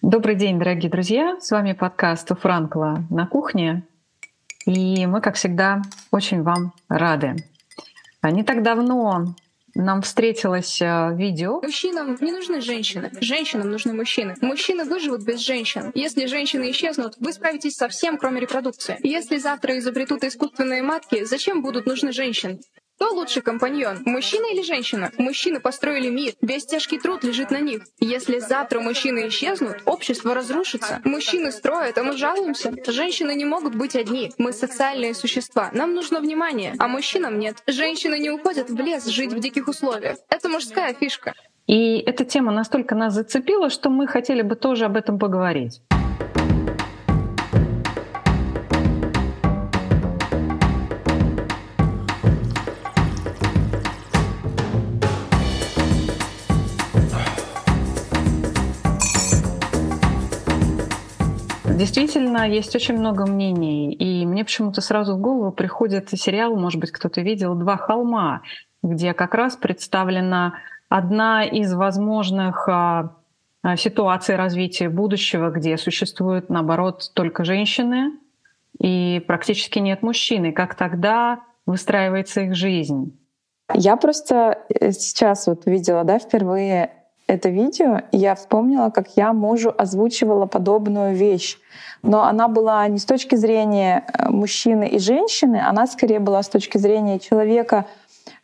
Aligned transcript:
Добрый 0.00 0.36
день, 0.36 0.58
дорогие 0.58 0.90
друзья! 0.90 1.36
С 1.40 1.50
вами 1.50 1.72
подкаст 1.74 2.30
у 2.30 2.34
Франкла 2.34 3.04
на 3.10 3.26
кухне. 3.26 3.86
И 4.64 5.04
мы, 5.06 5.20
как 5.20 5.34
всегда, 5.34 5.82
очень 6.10 6.42
вам 6.42 6.72
рады. 6.88 7.36
А 8.22 8.30
не 8.30 8.42
так 8.42 8.62
давно 8.62 9.34
нам 9.74 10.02
встретилось 10.02 10.80
э, 10.80 11.14
видео. 11.14 11.60
Мужчинам 11.62 12.16
не 12.20 12.32
нужны 12.32 12.60
женщины. 12.60 13.10
Женщинам 13.20 13.70
нужны 13.70 13.92
мужчины. 13.92 14.34
Мужчины 14.40 14.84
выживут 14.84 15.24
без 15.24 15.40
женщин. 15.40 15.90
Если 15.94 16.26
женщины 16.26 16.70
исчезнут, 16.70 17.16
вы 17.18 17.32
справитесь 17.32 17.76
со 17.76 17.88
всем, 17.88 18.18
кроме 18.18 18.40
репродукции. 18.40 18.96
Если 19.02 19.38
завтра 19.38 19.78
изобретут 19.78 20.24
искусственные 20.24 20.82
матки, 20.82 21.24
зачем 21.24 21.62
будут 21.62 21.86
нужны 21.86 22.12
женщины? 22.12 22.60
Кто 23.02 23.14
лучше 23.14 23.40
компаньон, 23.40 23.98
мужчина 24.04 24.46
или 24.52 24.62
женщина? 24.62 25.10
Мужчины 25.18 25.58
построили 25.58 26.08
мир, 26.08 26.34
весь 26.40 26.66
тяжкий 26.66 27.00
труд 27.00 27.24
лежит 27.24 27.50
на 27.50 27.58
них. 27.58 27.82
Если 27.98 28.38
завтра 28.38 28.78
мужчины 28.78 29.26
исчезнут, 29.26 29.82
общество 29.86 30.36
разрушится. 30.36 31.00
Мужчины 31.02 31.50
строят, 31.50 31.98
а 31.98 32.04
мы 32.04 32.16
жалуемся. 32.16 32.72
Женщины 32.86 33.34
не 33.34 33.44
могут 33.44 33.74
быть 33.74 33.96
одни. 33.96 34.30
Мы 34.38 34.52
социальные 34.52 35.14
существа. 35.14 35.70
Нам 35.72 35.94
нужно 35.94 36.20
внимание, 36.20 36.76
а 36.78 36.86
мужчинам 36.86 37.40
нет. 37.40 37.56
Женщины 37.66 38.20
не 38.20 38.30
уходят 38.30 38.70
в 38.70 38.78
лес 38.78 39.04
жить 39.06 39.32
в 39.32 39.40
диких 39.40 39.66
условиях. 39.66 40.18
Это 40.28 40.48
мужская 40.48 40.94
фишка. 40.94 41.34
И 41.66 41.98
эта 41.98 42.24
тема 42.24 42.52
настолько 42.52 42.94
нас 42.94 43.14
зацепила, 43.14 43.68
что 43.68 43.90
мы 43.90 44.06
хотели 44.06 44.42
бы 44.42 44.54
тоже 44.54 44.84
об 44.84 44.96
этом 44.96 45.18
поговорить. 45.18 45.80
Действительно, 61.82 62.48
есть 62.48 62.76
очень 62.76 62.96
много 62.96 63.26
мнений. 63.26 63.92
И 63.92 64.24
мне 64.24 64.44
почему-то 64.44 64.80
сразу 64.80 65.16
в 65.16 65.20
голову 65.20 65.50
приходит 65.50 66.10
сериал, 66.10 66.54
может 66.54 66.78
быть, 66.78 66.92
кто-то 66.92 67.22
видел, 67.22 67.56
«Два 67.56 67.76
холма», 67.76 68.42
где 68.84 69.12
как 69.14 69.34
раз 69.34 69.56
представлена 69.56 70.54
одна 70.88 71.44
из 71.44 71.74
возможных 71.74 72.68
а, 72.68 73.16
а, 73.64 73.76
ситуаций 73.76 74.36
развития 74.36 74.90
будущего, 74.90 75.50
где 75.50 75.76
существуют, 75.76 76.50
наоборот, 76.50 77.10
только 77.14 77.42
женщины 77.42 78.12
и 78.78 79.20
практически 79.26 79.80
нет 79.80 80.02
мужчин. 80.02 80.44
И 80.44 80.52
как 80.52 80.76
тогда 80.76 81.40
выстраивается 81.66 82.42
их 82.42 82.54
жизнь? 82.54 83.18
Я 83.74 83.96
просто 83.96 84.64
э, 84.68 84.92
сейчас 84.92 85.48
вот 85.48 85.66
видела, 85.66 86.04
да, 86.04 86.20
впервые 86.20 87.01
это 87.32 87.48
видео, 87.48 88.02
я 88.12 88.34
вспомнила, 88.34 88.90
как 88.90 89.16
я 89.16 89.32
мужу 89.32 89.74
озвучивала 89.76 90.44
подобную 90.44 91.16
вещь. 91.16 91.58
Но 92.02 92.24
она 92.24 92.46
была 92.46 92.86
не 92.88 92.98
с 92.98 93.06
точки 93.06 93.36
зрения 93.36 94.04
э, 94.06 94.28
мужчины 94.28 94.86
и 94.86 94.98
женщины, 94.98 95.56
она 95.56 95.86
скорее 95.86 96.18
была 96.18 96.42
с 96.42 96.48
точки 96.48 96.76
зрения 96.76 97.18
человека, 97.18 97.86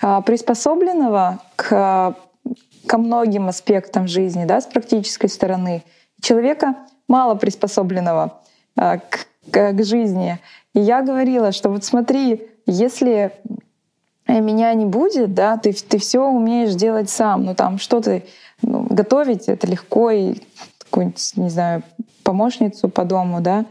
э, 0.01 0.23
приспособленного 0.25 1.41
к, 1.57 2.17
ко 2.87 2.99
многим 2.99 3.49
аспектам 3.49 4.09
жизни, 4.09 4.47
да, 4.47 4.61
с 4.61 4.67
практической 4.67 5.29
стороны, 5.29 5.83
человека 6.23 6.75
мало 7.09 7.35
приспособленного 7.35 8.41
э, 8.77 9.01
к, 9.01 9.27
к, 9.51 9.73
к 9.73 9.85
жизни. 9.85 10.39
И 10.73 10.81
я 10.81 11.03
говорила, 11.03 11.53
что 11.53 11.69
вот 11.69 11.85
смотри, 11.85 12.49
если 12.65 13.33
меня 14.29 14.73
не 14.75 14.87
будет, 14.87 15.35
да, 15.35 15.57
ты, 15.57 15.73
ты 15.73 15.99
все 15.99 16.21
умеешь 16.21 16.75
делать 16.75 17.11
сам, 17.11 17.45
ну 17.45 17.55
там 17.55 17.79
что 17.79 18.01
ты 18.01 18.25
ну, 18.63 18.87
готовить 18.89 19.49
это 19.49 19.67
легко, 19.67 20.11
и 20.11 20.35
какую-нибудь, 20.79 21.33
не 21.37 21.51
знаю, 21.51 21.83
помощницу 22.25 22.89
по 22.89 23.05
дому, 23.05 23.41
да. 23.41 23.67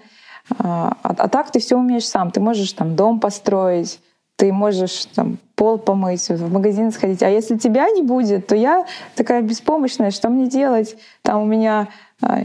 А, 0.59 0.97
а, 1.03 1.15
а 1.17 1.27
так 1.27 1.51
ты 1.51 1.59
все 1.59 1.75
умеешь 1.75 2.07
сам. 2.07 2.31
Ты 2.31 2.39
можешь 2.39 2.71
там 2.73 2.95
дом 2.95 3.19
построить, 3.19 3.99
ты 4.35 4.53
можешь 4.53 5.05
там 5.07 5.37
пол 5.55 5.77
помыть, 5.77 6.29
в 6.29 6.51
магазин 6.51 6.91
сходить. 6.91 7.23
А 7.23 7.29
если 7.29 7.57
тебя 7.57 7.89
не 7.89 8.03
будет, 8.03 8.47
то 8.47 8.55
я 8.55 8.85
такая 9.15 9.41
беспомощная, 9.41 10.11
что 10.11 10.29
мне 10.29 10.47
делать? 10.47 10.95
Там 11.23 11.41
у 11.41 11.45
меня 11.45 11.89
а, 12.21 12.41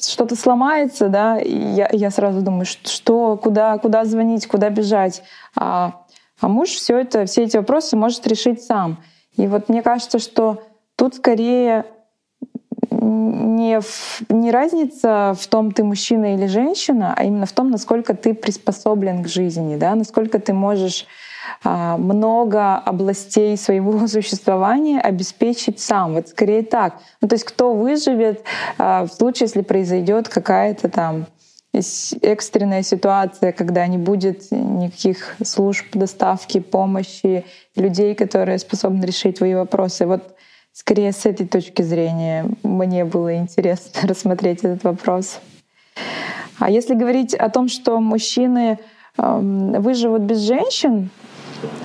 что-то 0.00 0.36
сломается, 0.36 1.08
да, 1.08 1.38
и 1.38 1.56
я, 1.56 1.88
я 1.92 2.10
сразу 2.10 2.40
думаю, 2.40 2.66
что, 2.66 3.36
куда, 3.36 3.78
куда 3.78 4.04
звонить, 4.04 4.46
куда 4.46 4.70
бежать. 4.70 5.22
А, 5.56 6.04
а 6.40 6.48
муж 6.48 6.68
все 6.70 6.98
это, 6.98 7.26
все 7.26 7.42
эти 7.44 7.56
вопросы 7.56 7.96
может 7.96 8.26
решить 8.26 8.62
сам. 8.62 9.02
И 9.36 9.46
вот 9.46 9.68
мне 9.68 9.82
кажется, 9.82 10.18
что 10.18 10.62
Тут 10.98 11.14
скорее 11.14 11.84
не, 12.90 13.80
в, 13.80 14.20
не 14.30 14.50
разница 14.50 15.32
в 15.38 15.46
том, 15.46 15.70
ты 15.70 15.84
мужчина 15.84 16.34
или 16.34 16.46
женщина, 16.46 17.14
а 17.16 17.22
именно 17.22 17.46
в 17.46 17.52
том, 17.52 17.70
насколько 17.70 18.14
ты 18.14 18.34
приспособлен 18.34 19.22
к 19.22 19.28
жизни, 19.28 19.76
да, 19.76 19.94
насколько 19.94 20.40
ты 20.40 20.52
можешь 20.52 21.06
а, 21.62 21.96
много 21.96 22.74
областей 22.74 23.56
своего 23.56 24.06
существования 24.08 25.00
обеспечить 25.00 25.78
сам. 25.78 26.14
Вот 26.14 26.30
скорее 26.30 26.64
так. 26.64 26.94
Ну, 27.20 27.28
то 27.28 27.34
есть 27.34 27.44
кто 27.44 27.74
выживет 27.74 28.42
а, 28.76 29.06
в 29.06 29.12
случае, 29.12 29.46
если 29.46 29.62
произойдет 29.62 30.28
какая-то 30.28 30.88
там 30.88 31.26
экстренная 32.22 32.82
ситуация, 32.82 33.52
когда 33.52 33.86
не 33.86 33.98
будет 33.98 34.50
никаких 34.50 35.36
служб 35.44 35.86
доставки, 35.92 36.58
помощи, 36.58 37.44
людей, 37.76 38.16
которые 38.16 38.58
способны 38.58 39.04
решить 39.04 39.38
твои 39.38 39.54
вопросы. 39.54 40.04
Вот 40.04 40.34
Скорее 40.78 41.10
с 41.10 41.26
этой 41.26 41.44
точки 41.44 41.82
зрения 41.82 42.46
мне 42.62 43.04
было 43.04 43.36
интересно 43.36 44.00
рассмотреть 44.08 44.60
этот 44.60 44.84
вопрос. 44.84 45.40
А 46.60 46.70
если 46.70 46.94
говорить 46.94 47.34
о 47.34 47.50
том, 47.50 47.68
что 47.68 47.98
мужчины 47.98 48.78
э, 49.16 49.38
выживут 49.80 50.22
без 50.22 50.38
женщин, 50.38 51.10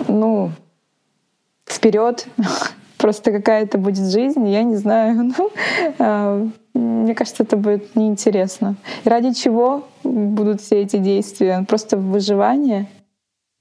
ну, 0.07 0.51
вперед, 1.65 2.27
просто 2.99 3.31
какая-то 3.31 3.79
будет 3.79 4.11
жизнь, 4.11 4.47
я 4.47 4.61
не 4.61 4.75
знаю. 4.75 5.33
Ну, 5.37 5.51
э, 5.97 6.47
мне 6.75 7.15
кажется, 7.15 7.41
это 7.41 7.57
будет 7.57 7.95
неинтересно. 7.95 8.75
И 9.05 9.09
ради 9.09 9.33
чего 9.33 9.87
будут 10.03 10.61
все 10.61 10.83
эти 10.83 10.97
действия? 10.97 11.65
Просто 11.67 11.97
выживание? 11.97 12.87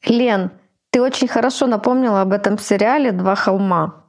Лен, 0.04 0.50
ты 0.90 1.00
очень 1.00 1.26
хорошо 1.26 1.66
напомнила 1.66 2.20
об 2.20 2.32
этом 2.32 2.58
сериале 2.58 3.12
«Два 3.12 3.34
холма» 3.34 4.01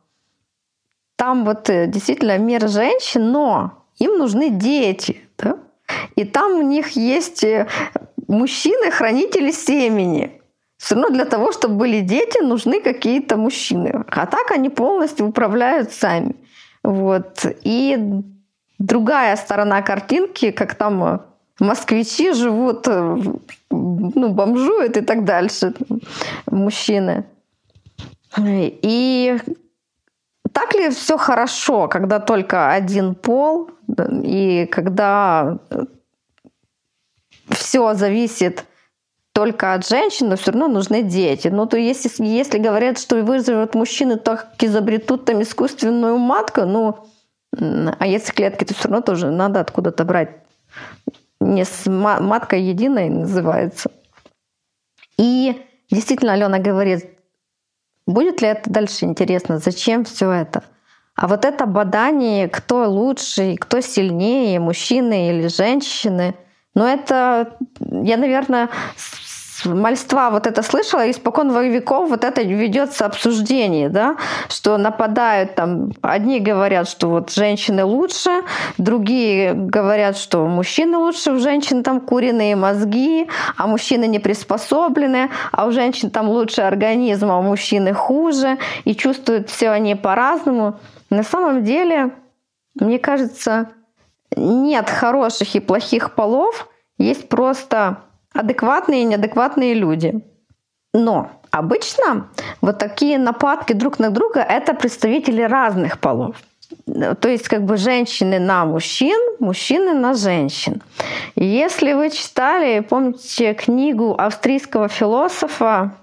там 1.16 1.46
вот 1.46 1.70
э, 1.70 1.88
действительно 1.88 2.38
мир 2.38 2.68
женщин, 2.68 3.32
но 3.32 3.86
им 4.00 4.18
нужны 4.18 4.50
дети. 4.50 5.22
Да? 5.38 5.58
И 6.16 6.26
там 6.26 6.54
у 6.54 6.62
них 6.62 6.92
есть 6.92 7.44
э, 7.44 7.68
мужчины-хранители 8.28 9.52
семени. 9.52 10.42
Все 10.78 10.96
равно 10.96 11.10
для 11.10 11.26
того, 11.26 11.52
чтобы 11.52 11.76
были 11.76 12.02
дети, 12.02 12.42
нужны 12.44 12.82
какие-то 12.82 13.38
мужчины. 13.38 14.04
А 14.08 14.26
так 14.26 14.52
они 14.52 14.70
полностью 14.70 15.28
управляют 15.28 15.92
сами. 15.92 16.36
Вот. 16.84 17.46
И 17.64 17.98
другая 18.80 19.36
сторона 19.38 19.82
картинки, 19.82 20.52
как 20.52 20.76
там 20.76 21.04
э, 21.04 21.20
москвичи 21.60 22.34
живут, 22.34 22.88
ну, 22.88 24.30
бомжуют 24.30 24.98
и 24.98 25.02
так 25.02 25.24
дальше, 25.24 25.74
мужчины. 26.48 27.26
И 28.38 29.38
так 30.54 30.74
ли 30.76 30.90
все 30.92 31.18
хорошо, 31.18 31.88
когда 31.88 32.20
только 32.20 32.72
один 32.72 33.16
пол, 33.16 33.72
и 34.24 34.68
когда 34.72 35.58
э, 35.70 35.86
все 37.50 37.94
зависит 37.96 38.66
только 39.34 39.74
от 39.74 39.88
женщин, 39.88 40.30
но 40.30 40.36
все 40.36 40.52
равно 40.52 40.68
нужны 40.68 41.02
дети. 41.02 41.48
Ну, 41.48 41.66
то 41.66 41.76
если, 41.76 42.24
если 42.24 42.60
говорят, 42.60 43.00
что 43.00 43.16
выживут 43.24 43.74
мужчины, 43.74 44.18
так 44.18 44.54
изобретут 44.62 45.26
там 45.26 45.42
искусственную 45.42 46.18
матку, 46.18 46.62
ну, 46.62 47.08
а 47.58 48.06
если 48.06 48.32
клетки, 48.32 48.64
то 48.64 48.76
все 48.76 48.88
равно 48.88 49.02
тоже 49.02 49.32
надо 49.32 49.60
откуда-то 49.60 50.06
брать. 50.06 50.30
Не 51.40 51.66
с 51.66 51.90
маткой 51.90 52.62
единой 52.62 53.10
называется. 53.10 53.92
И 55.18 55.62
действительно, 55.90 56.34
Алена 56.34 56.60
говорит, 56.60 57.13
Будет 58.06 58.42
ли 58.42 58.50
это 58.50 58.70
дальше 58.70 59.06
интересно? 59.06 59.60
Зачем 59.60 60.04
все 60.04 60.32
это? 60.32 60.64
А 61.16 61.28
вот 61.28 61.46
это 61.46 61.66
бадание, 61.66 62.50
кто 62.50 62.90
лучше, 62.90 63.56
кто 63.58 63.82
сильнее, 63.82 64.60
мужчины 64.60 65.30
или 65.30 65.48
женщины, 65.48 66.36
ну 66.76 66.86
это, 66.86 67.56
я, 67.80 68.18
наверное, 68.18 68.70
мальства 69.66 70.30
вот 70.32 70.48
это 70.48 70.62
слышала, 70.64 71.10
испокон 71.10 71.52
веков 71.72 72.10
вот 72.10 72.24
это 72.24 72.42
ведется 72.42 73.06
обсуждение, 73.06 73.90
да, 73.90 74.18
что 74.50 74.78
нападают 74.78 75.56
там, 75.56 75.92
одни 76.02 76.40
говорят, 76.40 76.88
что 76.88 77.08
вот 77.10 77.32
женщины 77.32 77.84
лучше, 77.84 78.44
другие 78.78 79.54
говорят, 79.54 80.18
что 80.18 80.46
мужчины 80.46 80.98
лучше, 80.98 81.32
у 81.32 81.40
женщин 81.40 81.84
там 81.84 82.00
куриные 82.00 82.56
мозги, 82.56 83.28
а 83.58 83.68
мужчины 83.68 84.08
не 84.08 84.20
приспособлены, 84.20 85.30
а 85.52 85.66
у 85.66 85.72
женщин 85.72 86.10
там 86.10 86.30
лучше 86.30 86.62
организм, 86.62 87.32
а 87.32 87.40
у 87.40 87.44
мужчины 87.44 87.94
хуже, 87.94 88.58
и 88.86 88.96
чувствуют 88.96 89.50
все 89.50 89.70
они 89.70 89.96
по-разному. 89.96 90.80
На 91.10 91.24
самом 91.24 91.64
деле, 91.64 92.12
мне 92.76 93.00
кажется, 93.00 93.70
нет 94.36 94.90
хороших 94.90 95.56
и 95.56 95.60
плохих 95.60 96.16
полов, 96.16 96.70
есть 96.98 97.30
просто 97.30 97.98
адекватные 98.34 99.02
и 99.02 99.06
неадекватные 99.06 99.74
люди. 99.74 100.24
Но 100.94 101.32
обычно 101.52 102.30
вот 102.62 102.80
такие 102.80 103.18
нападки 103.18 103.74
друг 103.74 104.00
на 104.00 104.10
друга 104.10 104.42
это 104.42 104.74
представители 104.74 105.42
разных 105.42 106.00
полов. 106.00 106.36
То 106.86 107.30
есть 107.30 107.48
как 107.48 107.64
бы 107.64 107.78
женщины 107.78 108.40
на 108.40 108.66
мужчин, 108.66 109.20
мужчины 109.40 109.94
на 109.94 110.14
женщин. 110.14 110.82
Если 111.36 111.94
вы 111.94 112.10
читали, 112.10 112.80
помните 112.80 113.54
книгу 113.54 114.16
австрийского 114.18 114.88
философа 114.88 115.94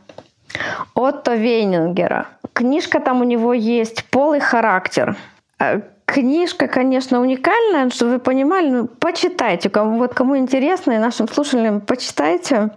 Отто 0.95 1.35
Вейнингера, 1.35 2.29
книжка 2.53 3.01
там 3.01 3.21
у 3.21 3.25
него 3.25 3.53
есть 3.53 4.05
«Пол 4.11 4.35
и 4.35 4.41
характер». 4.41 5.17
Э, 5.61 5.83
книжка, 6.07 6.67
конечно, 6.67 7.21
уникальная, 7.21 7.91
чтобы 7.91 8.13
вы 8.13 8.19
понимали, 8.19 8.71
ну, 8.71 8.87
почитайте. 8.87 9.71
Кому, 9.71 9.99
вот 9.99 10.15
кому 10.15 10.37
интересно, 10.37 10.93
и 10.93 10.99
нашим 10.99 11.29
слушателям 11.29 11.81
почитайте. 11.81 12.71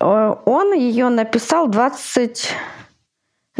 Э, 0.00 0.34
он 0.44 0.72
ее 0.72 1.08
написал 1.08 1.68
20, 1.68 2.54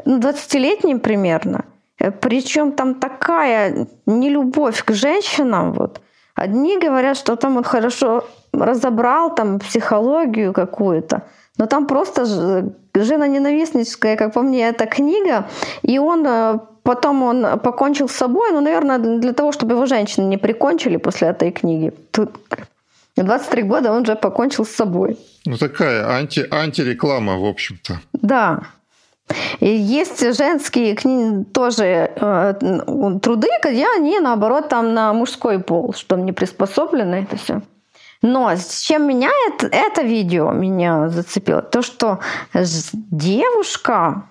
20-летним 0.07 1.01
примерно. 1.01 1.65
Э, 1.99 2.11
Причем 2.11 2.73
там 2.73 2.95
такая 2.95 3.87
нелюбовь 4.07 4.83
к 4.85 4.93
женщинам. 4.93 5.73
Вот. 5.73 6.01
Одни 6.35 6.79
говорят, 6.79 7.17
что 7.17 7.37
там 7.37 7.57
он 7.57 7.65
хорошо 7.65 8.25
разобрал 8.53 9.35
там 9.35 9.59
психологию 9.59 10.53
какую-то, 10.53 11.23
но 11.59 11.67
там 11.67 11.87
просто 11.87 12.25
жена 12.95 13.27
ненавистническая, 13.27 14.17
как 14.17 14.33
по 14.33 14.43
мне, 14.43 14.69
эта 14.69 14.87
книга, 14.87 15.49
и 15.83 15.99
он 15.99 16.27
э, 16.27 16.59
потом 16.85 17.23
он 17.23 17.59
покончил 17.59 18.09
с 18.09 18.13
собой, 18.13 18.53
ну, 18.53 18.61
наверное, 18.61 18.99
для 18.99 19.33
того, 19.33 19.51
чтобы 19.51 19.75
его 19.75 19.87
женщины 19.87 20.27
не 20.27 20.39
прикончили 20.39 20.99
после 20.99 21.29
этой 21.29 21.51
книги. 21.51 21.93
Тут 22.13 22.31
23 23.17 23.63
года 23.63 23.91
он 23.93 24.03
уже 24.03 24.15
покончил 24.15 24.65
с 24.65 24.71
собой. 24.71 25.19
Ну, 25.47 25.57
такая 25.57 26.07
анти, 26.07 26.47
антиреклама, 26.51 27.39
в 27.39 27.45
общем-то. 27.45 28.01
Да. 28.13 28.61
И 29.61 29.69
есть 29.69 30.21
женские 30.37 30.95
книги, 30.95 31.45
тоже 31.45 32.11
э, 32.15 32.55
труды, 33.23 33.49
где 33.65 33.87
они, 33.97 34.21
наоборот, 34.21 34.69
там 34.69 34.93
на 34.95 35.13
мужской 35.15 35.59
пол, 35.59 35.95
что 35.95 36.17
не 36.17 36.33
приспособлены 36.33 37.27
это 37.27 37.37
все. 37.37 37.63
Но 38.21 38.51
с 38.51 38.81
чем 38.81 39.07
меня 39.07 39.31
это, 39.49 39.67
это 39.67 40.03
видео 40.03 40.53
меня 40.53 41.09
зацепило, 41.09 41.63
то, 41.63 41.83
что 41.83 42.21
девушка, 42.55 44.25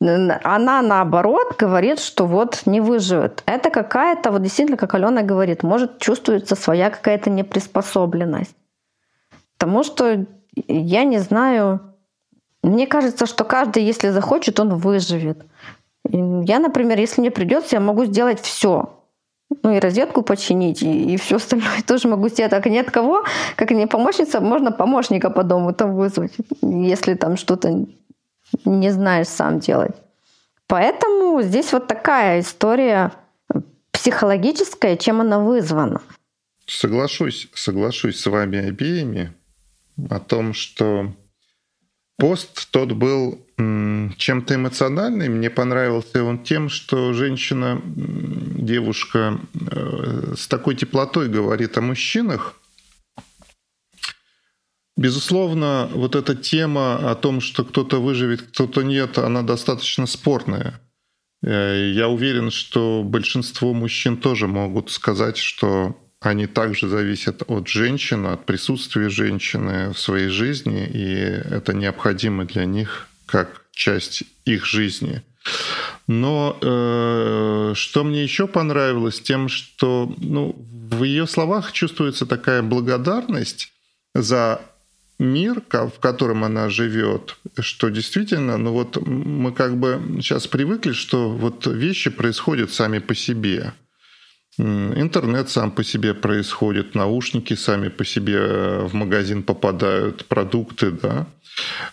она 0.00 0.82
наоборот 0.82 1.56
говорит, 1.58 1.98
что 1.98 2.26
вот 2.26 2.62
не 2.66 2.80
выживет. 2.80 3.42
Это 3.46 3.70
какая-то, 3.70 4.30
вот 4.30 4.42
действительно, 4.42 4.76
как 4.76 4.94
Алена 4.94 5.22
говорит, 5.22 5.62
может 5.62 5.98
чувствуется 5.98 6.56
своя 6.56 6.90
какая-то 6.90 7.30
неприспособленность. 7.30 8.54
Потому 9.56 9.82
что 9.82 10.26
я 10.68 11.04
не 11.04 11.18
знаю, 11.18 11.80
мне 12.62 12.86
кажется, 12.86 13.26
что 13.26 13.44
каждый, 13.44 13.84
если 13.84 14.08
захочет, 14.10 14.60
он 14.60 14.74
выживет. 14.74 15.44
Я, 16.10 16.58
например, 16.58 16.98
если 16.98 17.20
мне 17.20 17.30
придется, 17.30 17.76
я 17.76 17.80
могу 17.80 18.04
сделать 18.04 18.40
все. 18.40 19.00
Ну 19.62 19.72
и 19.72 19.78
розетку 19.78 20.22
починить, 20.22 20.82
и, 20.82 21.14
и 21.14 21.16
все 21.16 21.36
остальное 21.36 21.82
тоже 21.86 22.08
могу 22.08 22.28
сделать. 22.28 22.50
Так 22.50 22.66
нет 22.66 22.90
кого, 22.90 23.24
как 23.56 23.70
не 23.70 23.86
помощница, 23.86 24.40
можно 24.40 24.72
помощника 24.72 25.30
по 25.30 25.44
дому 25.44 25.72
там 25.72 25.94
вызвать, 25.94 26.32
если 26.62 27.14
там 27.14 27.36
что-то 27.36 27.86
не 28.64 28.90
знаешь 28.90 29.28
сам 29.28 29.60
делать. 29.60 29.96
Поэтому 30.66 31.42
здесь 31.42 31.72
вот 31.72 31.86
такая 31.86 32.40
история 32.40 33.12
психологическая, 33.92 34.96
чем 34.96 35.20
она 35.20 35.38
вызвана. 35.38 36.00
Соглашусь, 36.66 37.48
соглашусь 37.54 38.18
с 38.18 38.26
вами 38.26 38.58
обеими 38.58 39.32
о 40.10 40.18
том, 40.18 40.54
что 40.54 41.12
пост 42.16 42.70
тот 42.70 42.92
был 42.92 43.40
чем-то 43.56 44.54
эмоциональный. 44.54 45.28
Мне 45.28 45.50
понравился 45.50 46.24
он 46.24 46.42
тем, 46.42 46.68
что 46.68 47.12
женщина, 47.12 47.80
девушка 47.84 49.38
э, 49.70 50.34
с 50.36 50.48
такой 50.48 50.74
теплотой 50.74 51.28
говорит 51.28 51.76
о 51.78 51.80
мужчинах, 51.80 52.56
Безусловно, 55.04 55.90
вот 55.92 56.16
эта 56.16 56.34
тема 56.34 57.10
о 57.10 57.14
том, 57.14 57.42
что 57.42 57.62
кто-то 57.62 58.00
выживет, 58.00 58.40
кто-то 58.40 58.80
нет, 58.80 59.18
она 59.18 59.42
достаточно 59.42 60.06
спорная. 60.06 60.80
Э, 61.42 61.92
я 61.94 62.08
уверен, 62.08 62.50
что 62.50 63.02
большинство 63.04 63.74
мужчин 63.74 64.16
тоже 64.16 64.46
могут 64.46 64.90
сказать, 64.90 65.36
что 65.36 65.94
они 66.22 66.46
также 66.46 66.88
зависят 66.88 67.42
от 67.48 67.68
женщины, 67.68 68.28
от 68.28 68.46
присутствия 68.46 69.10
женщины 69.10 69.92
в 69.92 69.98
своей 69.98 70.28
жизни, 70.28 70.86
и 70.86 71.12
это 71.54 71.74
необходимо 71.74 72.46
для 72.46 72.64
них 72.64 73.06
как 73.26 73.66
часть 73.72 74.22
их 74.46 74.64
жизни. 74.64 75.20
Но 76.06 76.56
э, 76.62 77.72
что 77.76 78.04
мне 78.04 78.22
еще 78.22 78.46
понравилось, 78.46 79.20
тем, 79.20 79.50
что 79.50 80.14
ну, 80.16 80.56
в 80.90 81.04
ее 81.04 81.26
словах 81.26 81.72
чувствуется 81.72 82.24
такая 82.24 82.62
благодарность 82.62 83.70
за 84.14 84.62
мир, 85.18 85.62
в 85.70 86.00
котором 86.00 86.44
она 86.44 86.68
живет, 86.68 87.36
что 87.58 87.88
действительно, 87.88 88.56
ну 88.56 88.72
вот 88.72 88.96
мы 89.06 89.52
как 89.52 89.76
бы 89.76 90.00
сейчас 90.20 90.46
привыкли, 90.46 90.92
что 90.92 91.30
вот 91.30 91.66
вещи 91.66 92.10
происходят 92.10 92.72
сами 92.72 92.98
по 92.98 93.14
себе. 93.14 93.72
Интернет 94.56 95.50
сам 95.50 95.72
по 95.72 95.82
себе 95.82 96.14
происходит, 96.14 96.94
наушники 96.94 97.54
сами 97.54 97.88
по 97.88 98.04
себе 98.04 98.36
э, 98.36 98.86
в 98.86 98.94
магазин 98.94 99.42
попадают, 99.42 100.26
продукты, 100.26 100.92
да. 100.92 101.26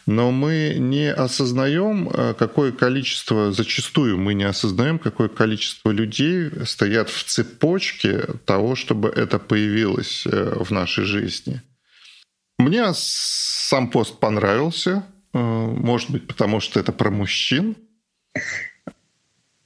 Но 0.05 0.31
мы 0.31 0.75
не 0.77 1.11
осознаем, 1.11 2.07
э, 2.09 2.35
какое 2.37 2.71
количество, 2.71 3.51
зачастую 3.51 4.19
мы 4.19 4.35
не 4.35 4.43
осознаем, 4.43 4.99
какое 4.99 5.27
количество 5.27 5.89
людей 5.89 6.51
стоят 6.65 7.09
в 7.09 7.23
цепочке 7.23 8.27
того, 8.45 8.75
чтобы 8.75 9.09
это 9.09 9.39
появилось 9.39 10.27
э, 10.27 10.53
в 10.59 10.69
нашей 10.69 11.05
жизни. 11.05 11.63
Мне 12.61 12.83
сам 12.93 13.89
пост 13.89 14.19
понравился, 14.19 15.03
э, 15.33 15.37
может 15.39 16.11
быть, 16.11 16.27
потому 16.27 16.59
что 16.59 16.79
это 16.79 16.91
про 16.91 17.09
мужчин. 17.09 17.75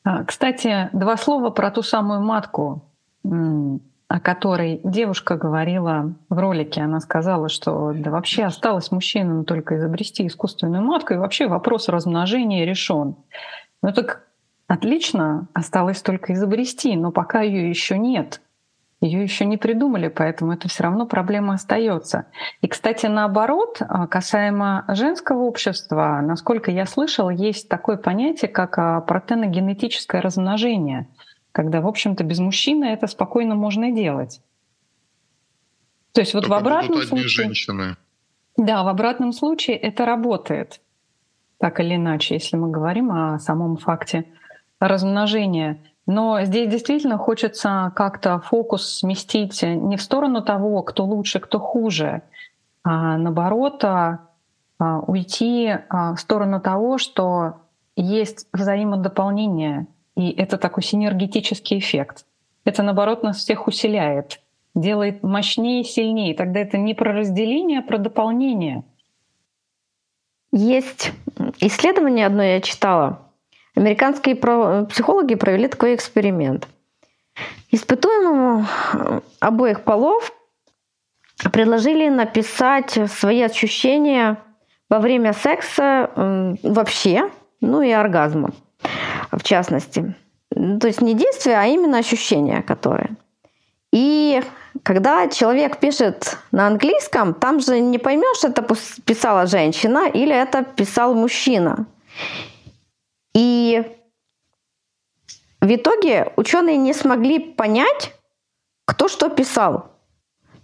А, 0.06 0.24
кстати, 0.24 0.90
два 0.94 1.18
слова 1.18 1.50
про 1.50 1.72
ту 1.72 1.82
самую 1.82 2.22
матку, 2.22 2.90
о 3.24 4.20
которой 4.22 4.80
девушка 4.84 5.36
говорила 5.36 6.14
в 6.30 6.38
ролике. 6.38 6.82
Она 6.84 7.02
сказала, 7.02 7.50
что 7.50 7.92
да 7.94 8.12
вообще 8.12 8.46
осталось 8.46 8.92
мужчинам 8.92 9.44
только 9.44 9.76
изобрести 9.78 10.26
искусственную 10.26 10.84
матку, 10.84 11.14
и 11.14 11.18
вообще 11.18 11.48
вопрос 11.48 11.90
размножения 11.90 12.66
решен. 12.66 13.18
Ну 13.82 13.92
так 13.92 14.26
отлично, 14.68 15.48
осталось 15.54 16.02
только 16.02 16.34
изобрести, 16.34 16.96
но 16.96 17.12
пока 17.12 17.42
ее 17.42 17.70
еще 17.70 17.98
нет. 17.98 18.42
Ее 19.06 19.22
еще 19.22 19.46
не 19.46 19.58
придумали, 19.58 20.08
поэтому 20.08 20.54
это 20.54 20.68
все 20.68 20.84
равно 20.84 21.06
проблема 21.06 21.54
остается. 21.54 22.26
И, 22.62 22.68
кстати, 22.68 23.06
наоборот, 23.06 23.78
а, 23.80 24.08
касаемо 24.08 24.84
женского 24.88 25.44
общества, 25.44 26.22
насколько 26.24 26.72
я 26.72 26.86
слышала, 26.86 27.30
есть 27.30 27.70
такое 27.70 27.98
понятие, 27.98 28.50
как 28.50 28.78
а, 28.80 29.02
протеногенетическое 29.02 30.22
размножение, 30.22 31.08
когда, 31.52 31.82
в 31.82 31.88
общем-то, 31.88 32.24
без 32.24 32.40
мужчины 32.40 32.86
это 32.86 33.06
спокойно 33.08 33.54
можно 33.54 33.92
делать. 33.92 34.42
То 36.14 36.22
есть 36.22 36.34
вот 36.34 36.46
Только 36.46 36.54
в 36.54 36.58
обратном 36.58 37.02
случае... 37.04 37.28
Женщины. 37.28 37.98
Да, 38.58 38.84
в 38.84 38.88
обратном 38.88 39.34
случае 39.34 39.78
это 39.78 40.06
работает. 40.06 40.82
Так 41.60 41.80
или 41.80 41.96
иначе, 41.96 42.36
если 42.36 42.56
мы 42.56 42.72
говорим 42.72 43.12
о 43.12 43.38
самом 43.38 43.78
факте 43.78 44.26
размножения. 44.80 45.84
Но 46.08 46.44
здесь 46.44 46.70
действительно 46.70 47.18
хочется 47.18 47.92
как-то 47.96 48.40
фокус 48.40 49.00
сместить 49.00 49.64
не 49.64 49.98
в 49.98 50.02
сторону 50.02 50.42
того, 50.42 50.84
кто 50.84 51.04
лучше, 51.04 51.40
кто 51.40 51.60
хуже, 51.60 52.22
а 52.84 53.18
наоборот 53.18 53.84
а, 53.84 54.20
а, 54.78 55.00
уйти 55.00 55.68
а, 55.90 56.14
в 56.14 56.20
сторону 56.20 56.62
того, 56.62 57.00
что 57.00 57.56
есть 57.96 58.48
взаимодополнение, 58.54 59.88
и 60.16 60.30
это 60.30 60.58
такой 60.58 60.84
синергетический 60.84 61.80
эффект. 61.80 62.26
Это, 62.66 62.84
наоборот, 62.84 63.24
нас 63.24 63.38
всех 63.38 63.68
усиляет, 63.68 64.42
делает 64.76 65.24
мощнее 65.24 65.82
и 65.82 65.86
сильнее. 65.86 66.36
Тогда 66.36 66.60
это 66.60 66.78
не 66.78 66.94
про 66.94 67.14
разделение, 67.14 67.80
а 67.80 67.84
про 67.84 67.98
дополнение. 67.98 68.84
Есть 70.52 71.12
исследование 71.60 72.28
одно 72.28 72.44
я 72.44 72.62
читала, 72.62 73.25
Американские 73.76 74.36
психологи 74.88 75.36
провели 75.36 75.68
такой 75.68 75.96
эксперимент. 75.96 76.68
Испытуемому 77.72 78.66
э, 78.94 79.22
обоих 79.42 79.82
полов 79.82 80.32
предложили 81.52 82.08
написать 82.08 82.98
свои 83.12 83.42
ощущения 83.42 84.38
во 84.90 85.00
время 85.00 85.34
секса 85.34 86.10
вообще, 86.64 87.30
ну 87.60 87.82
и 87.82 87.92
оргазма 87.92 88.52
в 89.32 89.44
частности. 89.44 90.16
То 90.50 90.88
есть 90.88 91.02
не 91.02 91.14
действия, 91.14 91.58
а 91.58 91.66
именно 91.66 91.98
ощущения, 91.98 92.62
которые. 92.62 93.16
И 93.92 94.42
когда 94.84 95.28
человек 95.28 95.80
пишет 95.80 96.38
на 96.52 96.68
английском, 96.68 97.34
там 97.34 97.60
же 97.60 97.80
не 97.80 97.98
поймешь, 97.98 98.44
это 98.44 98.66
писала 99.06 99.46
женщина 99.46 100.08
или 100.08 100.34
это 100.36 100.64
писал 100.64 101.14
мужчина. 101.14 101.86
И 103.34 103.84
в 105.66 105.76
итоге 105.76 106.32
ученые 106.36 106.78
не 106.78 106.94
смогли 106.94 107.40
понять, 107.40 108.14
кто 108.86 109.08
что 109.08 109.30
писал. 109.30 109.90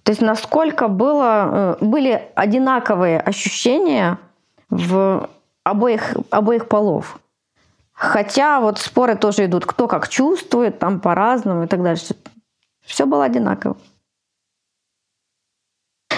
То 0.04 0.12
есть 0.12 0.22
насколько 0.22 0.88
было, 0.88 1.78
э, 1.82 1.86
были 1.86 2.30
одинаковые 2.36 3.20
ощущения 3.20 4.18
в 4.70 5.30
обоих, 5.64 6.16
обоих 6.30 6.68
полов. 6.68 7.20
Хотя 7.94 8.60
вот 8.60 8.80
споры 8.80 9.16
тоже 9.16 9.46
идут, 9.46 9.66
кто 9.66 9.88
как 9.88 10.08
чувствует, 10.08 10.80
там 10.80 11.00
по-разному 11.00 11.64
и 11.64 11.68
так 11.68 11.84
дальше. 11.84 12.16
Все 12.82 13.06
было 13.06 13.26
одинаково. 13.26 13.78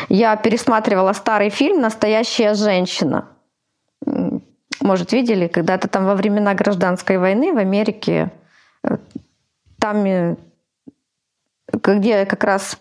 Я 0.09 0.35
пересматривала 0.35 1.13
старый 1.13 1.49
фильм 1.49 1.81
«Настоящая 1.81 2.53
женщина». 2.53 3.27
Может, 4.81 5.13
видели, 5.13 5.47
когда-то 5.47 5.87
там 5.87 6.05
во 6.05 6.15
времена 6.15 6.53
гражданской 6.53 7.17
войны 7.17 7.53
в 7.53 7.57
Америке, 7.57 8.31
там, 9.79 10.05
э, 10.05 10.35
где 11.71 12.25
как 12.25 12.43
раз 12.43 12.77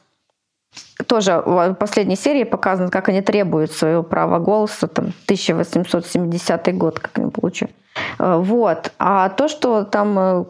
тоже 1.07 1.43
в 1.45 1.75
последней 1.75 2.17
серии 2.17 2.45
показано, 2.45 2.91
как 2.91 3.09
они 3.09 3.21
требуют 3.23 3.73
своего 3.73 4.03
права 4.03 4.39
голоса, 4.39 4.87
там 4.87 5.13
1870 5.25 6.77
год, 6.77 6.99
как 6.99 7.19
они 7.19 7.31
получили. 7.31 7.73
Э, 8.19 8.37
вот. 8.37 8.93
А 8.99 9.29
то, 9.31 9.49
что 9.49 9.85
там 9.85 10.47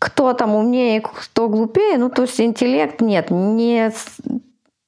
кто 0.00 0.32
там 0.32 0.54
умнее, 0.54 1.00
кто 1.00 1.48
глупее, 1.48 1.98
ну, 1.98 2.08
то 2.08 2.22
есть 2.22 2.40
интеллект 2.40 3.00
нет, 3.02 3.30
не, 3.30 3.92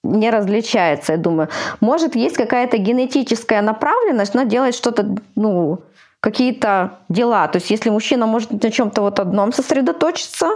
не 0.03 0.31
различается, 0.31 1.13
я 1.13 1.19
думаю. 1.19 1.49
Может, 1.81 2.17
есть 2.17 2.37
какая-то 2.37 2.79
генетическая 2.79 3.61
направленность, 3.63 4.35
но 4.35 4.45
делать 4.45 4.75
что-то, 4.75 5.17
ну, 5.37 5.81
какие-то 6.23 7.01
дела. 7.09 7.49
То 7.49 7.59
есть 7.59 7.71
если 7.71 7.91
мужчина 7.91 8.27
может 8.27 8.63
на 8.63 8.71
чем-то 8.71 9.03
вот 9.03 9.21
одном 9.21 9.53
сосредоточиться, 9.53 10.51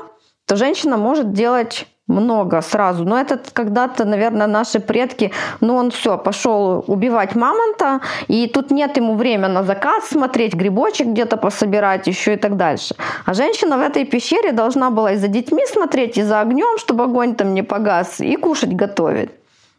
то 0.46 0.56
женщина 0.56 0.96
может 0.96 1.32
делать 1.32 1.86
много 2.06 2.62
сразу. 2.62 3.04
Но 3.04 3.18
это 3.18 3.40
когда-то, 3.52 4.04
наверное, 4.04 4.46
наши 4.46 4.78
предки, 4.78 5.32
ну 5.60 5.74
он 5.74 5.90
все, 5.90 6.18
пошел 6.18 6.84
убивать 6.86 7.34
мамонта, 7.34 8.00
и 8.28 8.46
тут 8.46 8.70
нет 8.70 8.96
ему 8.96 9.16
времени 9.16 9.50
на 9.50 9.64
закат 9.64 10.04
смотреть, 10.04 10.54
грибочек 10.54 11.08
где-то 11.08 11.36
пособирать 11.36 12.06
еще 12.06 12.34
и 12.34 12.36
так 12.36 12.56
дальше. 12.56 12.94
А 13.24 13.34
женщина 13.34 13.76
в 13.76 13.80
этой 13.80 14.04
пещере 14.04 14.52
должна 14.52 14.90
была 14.90 15.12
и 15.12 15.16
за 15.16 15.26
детьми 15.26 15.66
смотреть, 15.66 16.16
и 16.16 16.22
за 16.22 16.40
огнем, 16.40 16.78
чтобы 16.78 17.04
огонь 17.04 17.34
там 17.34 17.54
не 17.54 17.62
погас, 17.62 18.20
и 18.20 18.36
кушать 18.36 18.72
готовить. 18.72 19.30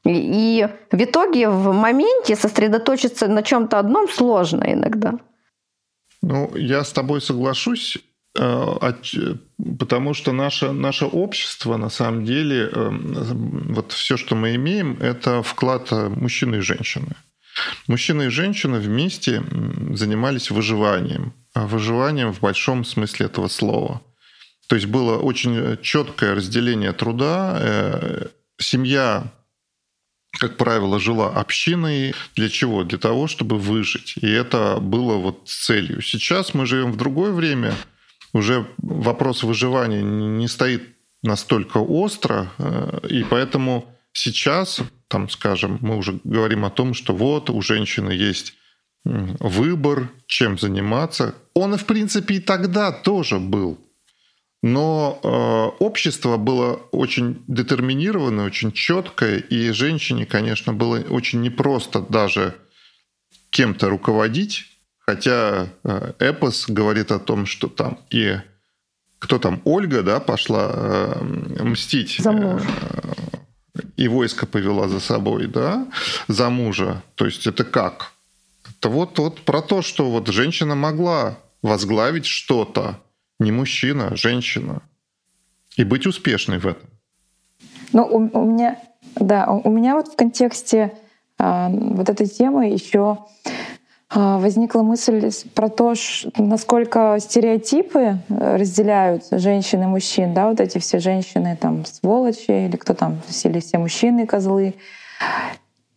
И 0.04 0.68
в 0.92 1.02
итоге 1.02 1.48
в 1.48 1.74
моменте 1.74 2.36
сосредоточиться 2.36 3.28
на 3.28 3.42
чем-то 3.42 3.80
одном 3.80 4.10
сложно 4.10 4.66
иногда. 4.68 5.14
Ну, 6.22 6.56
я 6.56 6.84
с 6.84 6.92
тобой 6.92 7.22
соглашусь. 7.22 7.98
Э, 8.38 8.94
потому 9.80 10.14
что 10.14 10.32
наше, 10.32 10.72
наше 10.72 11.06
общество, 11.06 11.78
на 11.78 11.90
самом 11.90 12.26
деле, 12.26 12.70
эм, 12.72 13.74
вот 13.74 13.92
все, 13.92 14.18
что 14.18 14.36
мы 14.36 14.56
имеем, 14.56 14.98
это 15.02 15.42
вклад 15.42 15.92
э, 15.92 16.10
мужчины 16.10 16.58
и 16.58 16.62
женщины. 16.62 17.16
Мужчины 17.88 18.28
и 18.28 18.30
женщины 18.30 18.80
вместе 18.80 19.44
занимались 19.94 20.52
выживанием, 20.52 21.34
а 21.56 21.66
выживанием 21.66 22.32
в 22.32 22.40
большом 22.40 22.86
смысле 22.86 23.26
этого 23.26 23.48
слова. 23.48 24.02
То 24.68 24.76
есть 24.76 24.88
было 24.88 25.18
очень 25.18 25.78
четкое 25.82 26.36
разделение 26.36 26.94
труда. 26.94 27.58
Э, 27.60 28.28
семья, 28.60 29.32
как 30.38 30.58
правило, 30.58 31.00
жила 31.00 31.30
общиной. 31.30 32.14
Для 32.36 32.50
чего? 32.50 32.84
Для 32.84 32.98
того, 32.98 33.28
чтобы 33.28 33.58
выжить. 33.58 34.16
И 34.22 34.28
это 34.28 34.80
было 34.80 35.18
вот 35.18 35.48
целью. 35.48 36.02
Сейчас 36.02 36.54
мы 36.54 36.66
живем 36.66 36.92
в 36.92 36.98
другое 36.98 37.32
время– 37.32 37.74
уже 38.34 38.68
вопрос 38.78 39.44
выживания 39.44 40.02
не 40.02 40.48
стоит 40.48 40.84
настолько 41.24 41.78
остро, 41.78 42.52
э, 42.58 43.00
и 43.10 43.24
поэтому 43.24 43.86
сейчас, 44.14 44.82
там, 45.08 45.30
скажем, 45.30 45.80
мы 45.82 45.98
уже 45.98 46.20
говорим 46.24 46.66
о 46.66 46.70
том, 46.70 46.94
что 46.94 47.16
вот 47.16 47.50
у 47.50 47.62
женщины 47.62 48.12
есть 48.12 48.54
выбор, 49.04 50.10
чем 50.26 50.60
заниматься. 50.60 51.34
Он 51.54 51.78
в 51.78 51.86
принципе, 51.86 52.36
и 52.36 52.40
тогда 52.40 52.92
тоже 52.92 53.40
был. 53.40 53.80
Но 54.68 55.20
э, 55.24 55.84
общество 55.84 56.38
было 56.38 56.74
очень 56.92 57.44
детерминированное, 57.48 58.46
очень 58.46 58.72
четкое, 58.72 59.38
и 59.38 59.72
женщине, 59.72 60.26
конечно, 60.26 60.74
было 60.74 61.00
очень 61.00 61.42
непросто 61.42 62.02
даже 62.02 62.56
кем-то 63.50 63.90
руководить, 63.90 64.66
Хотя 65.10 65.70
э, 65.86 66.14
эпос 66.20 66.66
говорит 66.68 67.12
о 67.12 67.20
том, 67.20 67.46
что 67.46 67.70
там 67.70 67.98
и 68.10 68.36
кто 69.20 69.40
там, 69.40 69.62
Ольга, 69.64 70.04
да, 70.04 70.20
пошла 70.20 70.70
э, 70.74 71.64
мстить. 71.64 72.18
За 72.20 72.34
мужа. 72.34 72.66
Э, 72.92 73.82
и 73.96 74.10
войско 74.10 74.46
повела 74.46 74.90
за 74.90 75.00
собой, 75.00 75.48
да, 75.48 75.88
за 76.28 76.50
мужа. 76.50 77.04
То 77.16 77.26
есть 77.26 77.48
это 77.48 77.64
как? 77.64 78.12
Это 78.78 78.90
вот, 78.90 79.18
вот 79.18 79.42
про 79.42 79.62
то, 79.62 79.82
что 79.82 80.12
вот 80.12 80.28
женщина 80.28 80.76
могла 80.76 81.38
возглавить 81.62 82.26
что-то, 82.26 83.00
не 83.40 83.52
мужчина, 83.52 84.10
а 84.10 84.16
женщина, 84.16 84.82
и 85.76 85.84
быть 85.84 86.08
успешной 86.08 86.60
в 86.60 86.68
этом. 86.68 86.90
Ну, 87.94 88.04
у, 88.04 88.40
у 88.40 88.46
меня, 88.46 88.80
да, 89.16 89.48
у 89.48 89.70
меня 89.70 89.96
вот 89.96 90.08
в 90.08 90.16
контексте 90.16 90.94
э, 91.40 91.68
вот 91.70 92.10
этой 92.10 92.28
темы 92.28 92.70
еще 92.70 93.20
а, 94.10 94.38
возникла 94.38 94.84
мысль 94.84 95.30
про 95.54 95.68
то, 95.68 95.94
насколько 96.38 97.18
стереотипы 97.20 98.20
э, 98.30 98.56
разделяют 98.56 99.26
женщин 99.32 99.84
и 99.84 99.86
мужчин, 99.86 100.34
да, 100.34 100.48
вот 100.48 100.62
эти 100.62 100.78
все 100.78 101.00
женщины 101.00 101.58
там 101.60 101.86
сволочи 101.86 102.68
или 102.68 102.78
кто 102.78 102.94
там, 102.94 103.22
или 103.44 103.60
все 103.60 103.78
мужчины 103.78 104.26
козлы. 104.26 104.76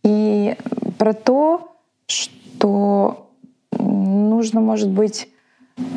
И 0.03 0.57
про 0.97 1.13
то, 1.13 1.77
что 2.05 3.29
нужно, 3.71 4.59
может 4.59 4.89
быть, 4.89 5.29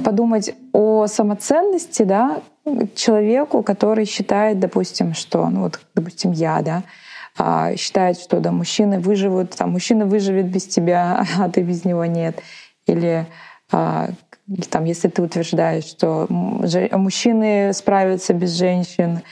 подумать 0.05 0.55
о 0.73 1.07
самоценности, 1.07 2.03
да, 2.03 2.43
человеку, 2.95 3.63
который 3.63 4.05
считает, 4.05 4.59
допустим, 4.59 5.15
что, 5.15 5.49
ну 5.49 5.63
вот, 5.63 5.81
допустим, 5.95 6.33
я, 6.33 6.63
да, 6.63 6.83
а, 7.37 7.77
считает, 7.77 8.19
что 8.19 8.41
да, 8.41 8.53
мужчины 8.53 9.01
выживут, 9.01 9.51
там, 9.57 9.73
мужчина 9.73 10.07
выживет 10.07 10.47
без 10.47 10.67
тебя, 10.67 11.25
а 11.39 11.49
ты 11.49 11.63
без 11.63 11.85
него 11.85 12.05
нет. 12.05 12.41
Или 12.87 13.27
а, 13.73 14.11
там, 14.71 14.85
если 14.85 15.09
ты 15.09 15.23
утверждаешь, 15.23 15.85
что 15.85 16.27
мужчины 16.29 17.73
справятся 17.73 18.35
без 18.35 18.53
женщин, 18.53 19.23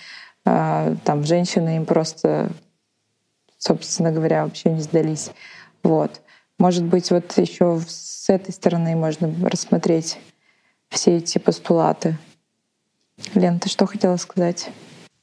а, 0.44 0.94
там 1.04 1.24
женщины 1.24 1.76
им 1.76 1.86
просто, 1.86 2.50
собственно 3.58 4.10
говоря, 4.10 4.44
вообще 4.44 4.70
не 4.70 4.80
сдались. 4.80 5.30
Вот. 5.82 6.22
Может 6.58 6.84
быть, 6.84 7.10
вот 7.10 7.36
еще 7.38 7.80
с 7.86 8.28
этой 8.28 8.52
стороны 8.52 8.96
можно 8.96 9.32
рассмотреть 9.48 10.18
все 10.92 11.16
эти 11.16 11.38
постулаты. 11.38 12.16
Лен, 13.34 13.58
ты 13.58 13.68
что 13.68 13.86
хотела 13.86 14.16
сказать? 14.16 14.70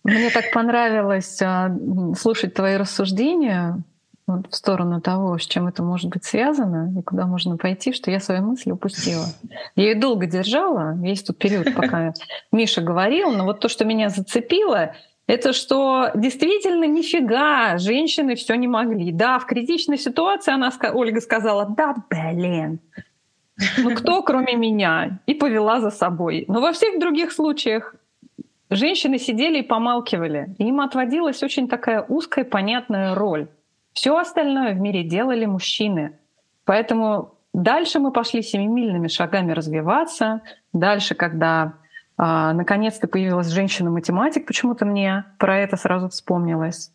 Мне 0.03 0.29
так 0.29 0.51
понравилось 0.51 1.41
а, 1.41 1.71
слушать 2.17 2.53
твои 2.53 2.77
рассуждения 2.77 3.83
в 4.25 4.55
сторону 4.55 5.01
того, 5.01 5.37
с 5.37 5.45
чем 5.45 5.67
это 5.67 5.83
может 5.83 6.09
быть 6.09 6.23
связано 6.23 6.93
и 6.97 7.01
куда 7.01 7.25
можно 7.25 7.57
пойти, 7.57 7.93
что 7.93 8.11
я 8.11 8.19
свои 8.19 8.39
мысли 8.39 8.71
упустила. 8.71 9.25
Я 9.75 9.89
ее 9.89 9.95
долго 9.95 10.27
держала, 10.27 10.93
весь 10.95 11.23
тот 11.23 11.37
период, 11.37 11.73
пока 11.75 12.13
Миша 12.51 12.81
говорил, 12.81 13.31
но 13.31 13.43
вот 13.45 13.59
то, 13.59 13.69
что 13.69 13.85
меня 13.85 14.09
зацепило, 14.09 14.93
это 15.25 15.53
что 15.53 16.11
действительно 16.15 16.85
нифига 16.85 17.77
женщины 17.77 18.35
все 18.35 18.55
не 18.55 18.67
могли. 18.67 19.11
Да, 19.11 19.39
в 19.39 19.45
критичной 19.45 19.97
ситуации 19.97 20.53
она, 20.53 20.71
Ольга 20.93 21.21
сказала, 21.21 21.65
да, 21.65 21.95
блин, 22.09 22.79
ну 23.77 23.95
кто, 23.95 24.21
кроме 24.23 24.55
меня? 24.55 25.19
И 25.25 25.33
повела 25.33 25.79
за 25.79 25.89
собой. 25.89 26.45
Но 26.47 26.61
во 26.61 26.71
всех 26.71 26.99
других 26.99 27.31
случаях 27.31 27.95
женщины 28.69 29.17
сидели 29.17 29.59
и 29.59 29.63
помалкивали. 29.63 30.55
И 30.57 30.67
им 30.67 30.81
отводилась 30.81 31.43
очень 31.43 31.67
такая 31.67 32.01
узкая, 32.07 32.45
понятная 32.45 33.15
роль. 33.15 33.47
Все 33.93 34.17
остальное 34.17 34.73
в 34.73 34.79
мире 34.79 35.03
делали 35.03 35.45
мужчины. 35.45 36.17
Поэтому 36.65 37.33
дальше 37.53 37.99
мы 37.99 38.11
пошли 38.11 38.41
семимильными 38.41 39.07
шагами 39.07 39.51
развиваться. 39.51 40.41
Дальше, 40.71 41.15
когда 41.15 41.73
а, 42.17 42.53
наконец-то 42.53 43.07
появилась 43.07 43.47
женщина-математик, 43.47 44.45
почему-то 44.45 44.85
мне 44.85 45.25
про 45.37 45.57
это 45.57 45.77
сразу 45.77 46.09
вспомнилось. 46.09 46.91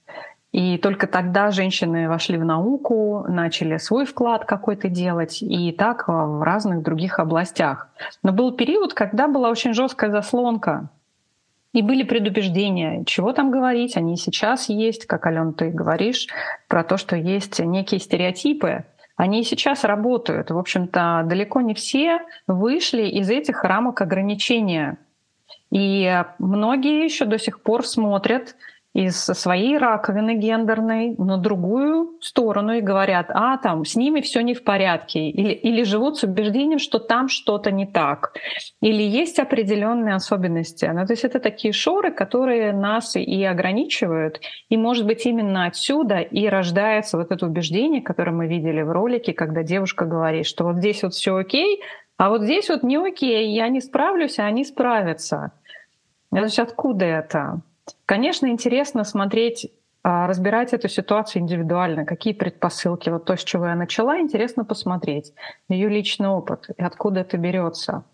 И 0.54 0.78
только 0.78 1.08
тогда 1.08 1.50
женщины 1.50 2.08
вошли 2.08 2.38
в 2.38 2.44
науку, 2.44 3.26
начали 3.28 3.76
свой 3.78 4.06
вклад 4.06 4.44
какой-то 4.44 4.88
делать, 4.88 5.42
и 5.42 5.72
так 5.72 6.06
в 6.06 6.44
разных 6.44 6.84
других 6.84 7.18
областях. 7.18 7.88
Но 8.22 8.30
был 8.30 8.52
период, 8.52 8.94
когда 8.94 9.26
была 9.26 9.50
очень 9.50 9.74
жесткая 9.74 10.12
заслонка 10.12 10.90
И 11.72 11.82
были 11.82 12.04
предубеждения, 12.04 13.02
чего 13.04 13.32
там 13.32 13.50
говорить, 13.50 13.96
они 13.96 14.16
сейчас 14.16 14.68
есть, 14.68 15.06
как, 15.06 15.26
Ален, 15.26 15.54
ты 15.54 15.70
говоришь, 15.70 16.28
про 16.68 16.84
то, 16.84 16.98
что 16.98 17.16
есть 17.16 17.58
некие 17.58 17.98
стереотипы, 17.98 18.84
они 19.16 19.40
и 19.40 19.44
сейчас 19.44 19.82
работают. 19.82 20.52
В 20.52 20.58
общем-то, 20.58 21.24
далеко 21.26 21.62
не 21.62 21.74
все 21.74 22.20
вышли 22.46 23.02
из 23.02 23.28
этих 23.28 23.64
рамок 23.64 24.00
ограничения. 24.00 24.98
И 25.72 26.22
многие 26.38 27.02
еще 27.02 27.24
до 27.24 27.40
сих 27.40 27.60
пор 27.60 27.84
смотрят 27.84 28.54
из 28.94 29.16
своей 29.16 29.76
раковины 29.76 30.36
гендерной 30.36 31.16
на 31.18 31.36
другую 31.36 32.16
сторону 32.20 32.74
и 32.74 32.80
говорят, 32.80 33.26
а 33.30 33.58
там 33.58 33.84
с 33.84 33.96
ними 33.96 34.20
все 34.20 34.40
не 34.40 34.54
в 34.54 34.62
порядке, 34.62 35.30
или, 35.30 35.52
или 35.52 35.82
живут 35.82 36.18
с 36.18 36.22
убеждением, 36.22 36.78
что 36.78 37.00
там 37.00 37.28
что-то 37.28 37.72
не 37.72 37.86
так, 37.86 38.34
или 38.80 39.02
есть 39.02 39.40
определенные 39.40 40.14
особенности. 40.14 40.84
Ну, 40.84 41.04
то 41.06 41.12
есть 41.12 41.24
это 41.24 41.40
такие 41.40 41.74
шоры, 41.74 42.12
которые 42.12 42.72
нас 42.72 43.16
и 43.16 43.42
ограничивают, 43.42 44.40
и, 44.68 44.76
может 44.76 45.06
быть, 45.06 45.26
именно 45.26 45.66
отсюда 45.66 46.20
и 46.20 46.46
рождается 46.46 47.18
вот 47.18 47.32
это 47.32 47.46
убеждение, 47.46 48.00
которое 48.00 48.30
мы 48.32 48.46
видели 48.46 48.82
в 48.82 48.92
ролике, 48.92 49.32
когда 49.32 49.64
девушка 49.64 50.04
говорит, 50.04 50.46
что 50.46 50.62
вот 50.62 50.76
здесь 50.76 51.02
вот 51.02 51.14
все 51.14 51.36
окей, 51.36 51.82
а 52.16 52.30
вот 52.30 52.42
здесь 52.42 52.68
вот 52.68 52.84
не 52.84 52.96
окей, 52.96 53.48
я 53.48 53.68
не 53.68 53.80
справлюсь, 53.80 54.38
а 54.38 54.44
они 54.44 54.64
справятся. 54.64 55.50
Значит, 56.30 56.60
откуда 56.60 57.04
это? 57.04 57.60
Конечно, 58.06 58.46
интересно 58.46 59.04
смотреть 59.04 59.70
а, 60.06 60.26
разбирать 60.26 60.74
эту 60.74 60.88
ситуацию 60.88 61.40
индивидуально, 61.40 62.04
какие 62.04 62.34
предпосылки, 62.34 63.08
вот 63.08 63.24
то, 63.24 63.38
с 63.38 63.42
чего 63.42 63.66
я 63.66 63.74
начала, 63.74 64.20
интересно 64.20 64.62
посмотреть, 64.62 65.32
ее 65.70 65.88
личный 65.88 66.28
опыт, 66.28 66.68
и 66.76 66.82
откуда 66.82 67.20
это 67.20 67.38
берется. 67.38 68.04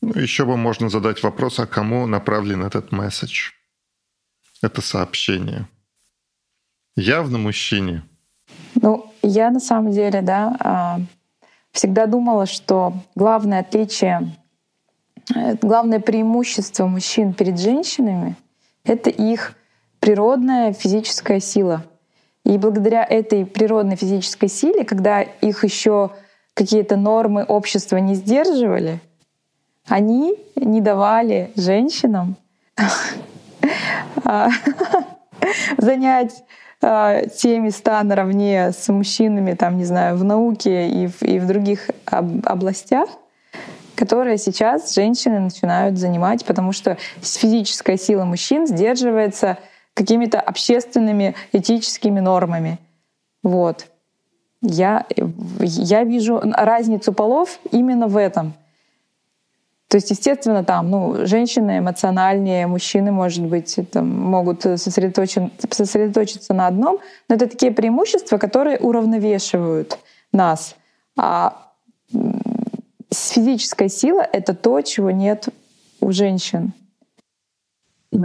Ну, 0.00 0.18
еще 0.18 0.46
бы 0.46 0.56
можно 0.56 0.88
задать 0.88 1.22
вопрос, 1.22 1.58
а 1.58 1.66
кому 1.66 2.06
направлен 2.06 2.64
этот 2.64 2.92
месседж, 2.92 3.50
это 4.62 4.80
сообщение. 4.80 5.68
Явно 6.96 7.36
мужчине. 7.36 8.04
Ну, 8.74 9.12
я 9.22 9.50
на 9.50 9.60
самом 9.60 9.92
деле, 9.92 10.22
да, 10.22 10.56
а, 10.60 11.00
всегда 11.72 12.06
думала, 12.06 12.46
что 12.46 12.94
главное 13.14 13.60
отличие, 13.60 14.34
э, 15.34 15.56
главное 15.60 16.00
преимущество 16.00 16.86
мужчин 16.86 17.34
перед 17.34 17.60
женщинами— 17.60 18.34
это 18.84 19.10
их 19.10 19.54
природная 20.00 20.72
физическая 20.72 21.40
сила. 21.40 21.84
И 22.44 22.58
благодаря 22.58 23.04
этой 23.04 23.46
природной 23.46 23.96
физической 23.96 24.48
силе, 24.48 24.84
когда 24.84 25.22
их 25.22 25.64
еще 25.64 26.10
какие-то 26.54 26.96
нормы 26.96 27.44
общества 27.44 27.98
не 27.98 28.14
сдерживали, 28.14 29.00
они 29.86 30.36
не 30.56 30.80
давали 30.80 31.52
женщинам 31.56 32.36
а, 34.24 34.48
занять 35.78 36.44
а, 36.80 37.22
те 37.26 37.58
места 37.58 38.02
наравне 38.02 38.72
с 38.72 38.88
мужчинами, 38.88 39.54
там, 39.54 39.78
не 39.78 39.84
знаю, 39.84 40.16
в 40.16 40.24
науке 40.24 40.88
и 40.88 41.06
в, 41.06 41.22
и 41.22 41.38
в 41.38 41.46
других 41.46 41.90
областях, 42.04 43.08
которые 44.02 44.36
сейчас 44.36 44.94
женщины 44.96 45.38
начинают 45.38 45.96
занимать, 45.96 46.44
потому 46.44 46.72
что 46.72 46.96
физическая 47.20 47.96
сила 47.96 48.24
мужчин 48.24 48.66
сдерживается 48.66 49.58
какими-то 49.94 50.40
общественными 50.40 51.36
этическими 51.52 52.18
нормами. 52.18 52.80
Вот. 53.44 53.86
Я, 54.60 55.06
я 55.60 56.02
вижу 56.02 56.42
разницу 56.42 57.12
полов 57.12 57.60
именно 57.70 58.08
в 58.08 58.16
этом. 58.16 58.54
То 59.86 59.98
есть, 59.98 60.10
естественно, 60.10 60.64
там, 60.64 60.90
ну, 60.90 61.24
женщины 61.24 61.78
эмоциональнее, 61.78 62.66
мужчины, 62.66 63.12
может 63.12 63.44
быть, 63.44 63.78
там, 63.92 64.08
могут 64.08 64.62
сосредоточен, 64.62 65.52
сосредоточиться 65.70 66.54
на 66.54 66.66
одном, 66.66 66.98
но 67.28 67.36
это 67.36 67.46
такие 67.46 67.70
преимущества, 67.70 68.38
которые 68.38 68.80
уравновешивают 68.80 69.96
нас. 70.32 70.74
А 71.16 71.71
физическая 73.12 73.88
сила— 73.88 74.26
это 74.32 74.54
то, 74.54 74.80
чего 74.82 75.10
нет 75.10 75.48
у 76.00 76.12
женщин. 76.12 76.72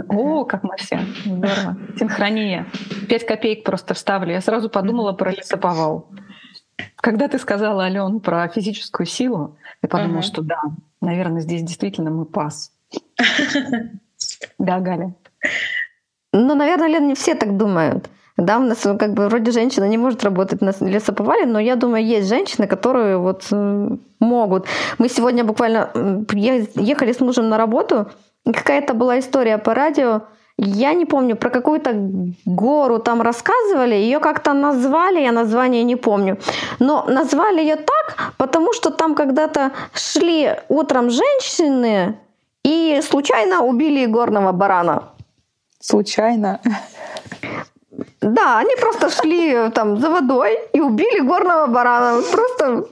О, 0.08 0.44
как 0.44 0.64
мы 0.64 0.76
все. 0.76 1.00
Здорово. 1.24 1.78
Синхрония. 1.98 2.66
Пять 3.08 3.26
копеек 3.26 3.64
просто 3.64 3.94
вставлю. 3.94 4.32
Я 4.32 4.40
сразу 4.40 4.68
подумала 4.68 5.12
про 5.12 5.30
лесоповал. 5.30 6.08
Когда 6.96 7.28
ты 7.28 7.38
сказала, 7.38 7.84
Ален, 7.84 8.20
про 8.20 8.48
физическую 8.48 9.06
силу, 9.06 9.56
я 9.82 9.88
подумала, 9.88 10.20
uh-huh. 10.20 10.22
что 10.22 10.42
да, 10.42 10.60
наверное, 11.00 11.40
здесь 11.40 11.62
действительно 11.62 12.10
мы 12.10 12.24
пас. 12.24 12.72
Да, 14.58 14.80
Галя. 14.80 15.14
Ну, 16.32 16.54
наверное, 16.56 16.88
Лен, 16.88 17.06
не 17.06 17.14
все 17.14 17.36
так 17.36 17.56
думают. 17.56 18.10
Да, 18.38 18.58
у 18.58 18.62
нас 18.62 18.78
как 18.78 19.14
бы 19.14 19.28
вроде 19.28 19.50
женщина 19.50 19.84
не 19.88 19.98
может 19.98 20.24
работать 20.24 20.60
на 20.60 20.72
лесоповале, 20.80 21.44
но 21.44 21.58
я 21.58 21.74
думаю, 21.74 22.06
есть 22.06 22.28
женщины, 22.28 22.68
которые 22.68 23.18
вот 23.18 23.52
могут. 24.20 24.66
Мы 24.98 25.08
сегодня 25.08 25.44
буквально 25.44 25.90
ехали 26.32 27.12
с 27.12 27.20
мужем 27.20 27.48
на 27.48 27.58
работу, 27.58 28.06
какая-то 28.44 28.94
была 28.94 29.18
история 29.18 29.58
по 29.58 29.74
радио, 29.74 30.22
я 30.56 30.94
не 30.94 31.04
помню, 31.04 31.36
про 31.36 31.50
какую-то 31.50 31.94
гору 32.44 32.98
там 32.98 33.22
рассказывали, 33.22 33.94
ее 33.94 34.20
как-то 34.20 34.52
назвали, 34.52 35.20
я 35.20 35.32
название 35.32 35.82
не 35.82 35.96
помню. 35.96 36.38
Но 36.78 37.04
назвали 37.08 37.60
ее 37.60 37.76
так, 37.76 38.34
потому 38.36 38.72
что 38.72 38.90
там 38.90 39.14
когда-то 39.14 39.72
шли 39.94 40.56
утром 40.68 41.10
женщины 41.10 42.18
и 42.64 43.00
случайно 43.02 43.64
убили 43.64 44.06
горного 44.06 44.52
барана. 44.52 45.02
Случайно? 45.80 46.60
Да, 48.20 48.58
они 48.58 48.74
просто 48.76 49.10
шли 49.10 49.70
там 49.70 49.98
за 49.98 50.10
водой 50.10 50.58
и 50.72 50.80
убили 50.80 51.20
горного 51.20 51.66
барана. 51.66 52.22
Просто... 52.22 52.84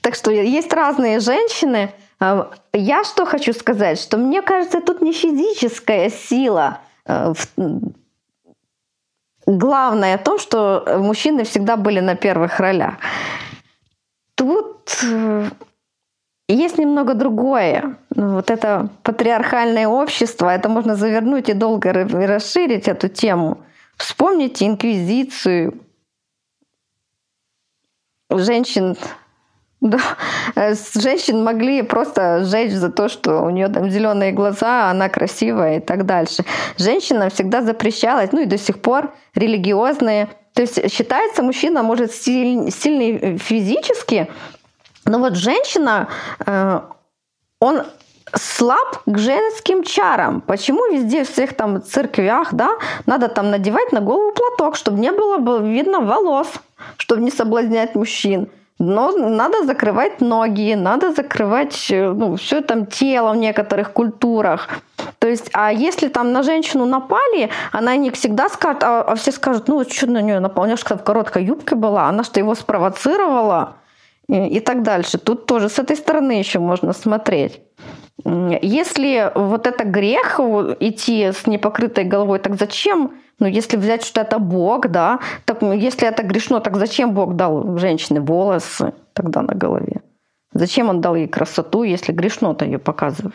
Так 0.00 0.14
что 0.16 0.30
есть 0.30 0.72
разные 0.72 1.20
женщины. 1.20 1.90
А, 2.20 2.50
я 2.72 3.04
что 3.04 3.24
хочу 3.24 3.52
сказать, 3.54 3.98
что 3.98 4.18
мне 4.18 4.42
кажется, 4.42 4.80
тут 4.80 5.00
не 5.00 5.12
физическая 5.12 6.10
сила. 6.10 6.80
А, 7.06 7.32
главное 9.46 10.18
в 10.18 10.22
том, 10.22 10.38
что 10.38 10.84
мужчины 10.98 11.44
всегда 11.44 11.76
были 11.76 12.00
на 12.00 12.16
первых 12.16 12.60
ролях. 12.60 12.94
Тут 14.34 15.04
э, 16.48 16.54
есть 16.54 16.78
немного 16.78 17.14
другое. 17.14 17.96
Ну, 18.14 18.34
вот 18.34 18.50
это 18.50 18.88
патриархальное 19.02 19.88
общество, 19.88 20.48
это 20.48 20.68
можно 20.68 20.96
завернуть 20.96 21.48
и 21.48 21.54
долго 21.54 21.92
расширить 21.92 22.88
эту 22.88 23.08
тему. 23.08 23.58
Вспомните 23.96 24.66
инквизицию. 24.66 25.80
Женщин 28.30 28.96
да, 29.84 30.00
женщин 30.94 31.44
могли 31.44 31.82
просто 31.82 32.42
сжечь 32.44 32.72
за 32.72 32.90
то, 32.90 33.10
что 33.10 33.42
у 33.42 33.50
нее 33.50 33.68
там 33.68 33.90
зеленые 33.90 34.32
глаза, 34.32 34.90
она 34.90 35.10
красивая 35.10 35.76
и 35.76 35.80
так 35.80 36.06
дальше. 36.06 36.44
Женщинам 36.78 37.28
всегда 37.28 37.60
запрещалось, 37.60 38.32
ну 38.32 38.40
и 38.40 38.46
до 38.46 38.56
сих 38.56 38.80
пор 38.80 39.12
религиозные. 39.34 40.28
То 40.54 40.62
есть 40.62 40.90
считается, 40.90 41.42
мужчина 41.42 41.82
может 41.82 42.12
сильный 42.12 43.36
физически, 43.36 44.30
но 45.06 45.18
вот 45.18 45.36
женщина, 45.36 46.08
э, 46.46 46.80
он 47.60 47.82
слаб 48.34 49.02
к 49.06 49.18
женским 49.18 49.84
чарам. 49.84 50.40
Почему 50.40 50.92
везде 50.92 51.24
в 51.24 51.30
всех 51.30 51.54
там 51.54 51.82
церквях, 51.82 52.54
да, 52.54 52.70
надо 53.06 53.28
там 53.28 53.50
надевать 53.50 53.92
на 53.92 54.00
голову 54.00 54.32
платок, 54.32 54.76
чтобы 54.76 54.98
не 54.98 55.12
было 55.12 55.60
видно 55.60 56.00
волос, 56.00 56.48
чтобы 56.96 57.22
не 57.22 57.30
соблазнять 57.30 57.94
мужчин. 57.94 58.48
Но 58.80 59.12
надо 59.12 59.64
закрывать 59.64 60.20
ноги, 60.20 60.74
надо 60.74 61.12
закрывать 61.12 61.86
э, 61.90 62.10
ну, 62.10 62.34
все 62.34 62.60
там 62.60 62.86
тело 62.86 63.32
в 63.32 63.36
некоторых 63.36 63.92
культурах. 63.92 64.68
То 65.20 65.28
есть, 65.28 65.48
а 65.52 65.72
если 65.72 66.08
там 66.08 66.32
на 66.32 66.42
женщину 66.42 66.84
напали, 66.84 67.50
она 67.70 67.94
не 67.96 68.10
всегда 68.10 68.48
скажет, 68.48 68.82
а, 68.82 69.02
а 69.02 69.14
все 69.14 69.30
скажут, 69.30 69.68
ну 69.68 69.84
что 69.88 70.10
на 70.10 70.20
нее 70.20 70.40
напал, 70.40 70.64
у 70.64 70.66
нее 70.66 70.76
в 70.76 71.04
короткой 71.04 71.44
юбке 71.44 71.76
была, 71.76 72.08
она 72.08 72.24
что 72.24 72.40
его 72.40 72.54
спровоцировала 72.56 73.76
и 74.28 74.60
так 74.60 74.82
дальше. 74.82 75.18
Тут 75.18 75.46
тоже 75.46 75.68
с 75.68 75.78
этой 75.78 75.96
стороны 75.96 76.32
еще 76.32 76.58
можно 76.58 76.92
смотреть. 76.92 77.60
Если 78.24 79.30
вот 79.34 79.66
это 79.66 79.84
грех 79.84 80.40
идти 80.80 81.32
с 81.32 81.46
непокрытой 81.46 82.04
головой, 82.04 82.38
так 82.38 82.54
зачем? 82.54 83.12
Ну, 83.40 83.48
если 83.48 83.76
взять, 83.76 84.04
что 84.04 84.20
это 84.20 84.38
Бог, 84.38 84.88
да, 84.88 85.18
так 85.44 85.62
если 85.62 86.06
это 86.06 86.22
грешно, 86.22 86.60
так 86.60 86.76
зачем 86.76 87.12
Бог 87.12 87.34
дал 87.34 87.76
женщине 87.78 88.20
волосы 88.20 88.94
тогда 89.12 89.42
на 89.42 89.54
голове? 89.54 90.02
Зачем 90.52 90.88
он 90.88 91.00
дал 91.00 91.16
ей 91.16 91.26
красоту, 91.26 91.82
если 91.82 92.12
грешно-то 92.12 92.64
ее 92.64 92.78
показывать? 92.78 93.34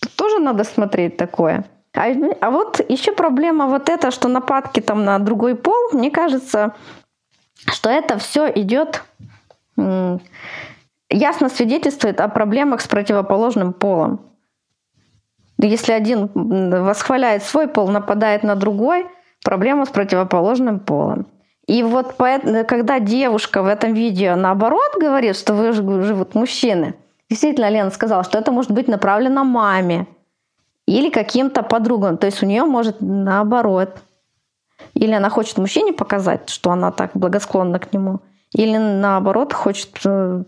Тут 0.00 0.14
тоже 0.14 0.38
надо 0.38 0.62
смотреть 0.62 1.16
такое. 1.16 1.64
А, 1.94 2.06
а 2.40 2.50
вот 2.50 2.80
еще 2.88 3.12
проблема 3.12 3.66
вот 3.66 3.88
эта, 3.88 4.12
что 4.12 4.28
нападки 4.28 4.80
там 4.80 5.04
на 5.04 5.18
другой 5.18 5.56
пол, 5.56 5.90
мне 5.92 6.12
кажется, 6.12 6.76
что 7.66 7.90
это 7.90 8.18
все 8.18 8.48
идет 8.54 9.02
ясно 11.10 11.48
свидетельствует 11.48 12.20
о 12.20 12.28
проблемах 12.28 12.80
с 12.80 12.88
противоположным 12.88 13.72
полом. 13.72 14.20
Если 15.60 15.92
один 15.92 16.28
восхваляет 16.84 17.42
свой 17.42 17.66
пол, 17.66 17.88
нападает 17.88 18.42
на 18.42 18.54
другой, 18.54 19.06
проблема 19.44 19.86
с 19.86 19.88
противоположным 19.88 20.80
полом. 20.80 21.26
И 21.66 21.82
вот 21.82 22.14
когда 22.16 22.98
девушка 23.00 23.62
в 23.62 23.66
этом 23.66 23.92
видео 23.94 24.36
наоборот 24.36 24.96
говорит, 25.00 25.36
что 25.36 25.54
вы 25.54 25.72
живут 25.72 26.34
мужчины, 26.34 26.94
действительно 27.28 27.68
Лена 27.68 27.90
сказала, 27.90 28.24
что 28.24 28.38
это 28.38 28.52
может 28.52 28.70
быть 28.70 28.88
направлено 28.88 29.44
маме 29.44 30.06
или 30.86 31.10
каким-то 31.10 31.62
подругам. 31.62 32.16
То 32.16 32.26
есть 32.26 32.42
у 32.42 32.46
нее 32.46 32.64
может 32.64 33.00
наоборот. 33.00 34.02
Или 34.94 35.12
она 35.12 35.28
хочет 35.28 35.58
мужчине 35.58 35.92
показать, 35.92 36.48
что 36.48 36.70
она 36.70 36.90
так 36.92 37.10
благосклонна 37.14 37.78
к 37.78 37.92
нему, 37.92 38.20
или 38.54 38.76
наоборот 38.76 39.52
хочет 39.52 40.00
э, 40.04 40.42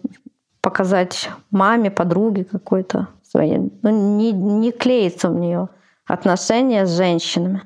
показать 0.61 1.31
маме, 1.51 1.91
подруге 1.91 2.45
какой-то 2.45 3.09
своей. 3.23 3.59
Ну, 3.83 4.17
не, 4.17 4.33
не 4.33 4.73
клеится 4.73 5.31
у 5.31 5.39
нее 5.39 5.69
отношения 6.07 6.87
с 6.87 6.97
женщинами. 6.97 7.63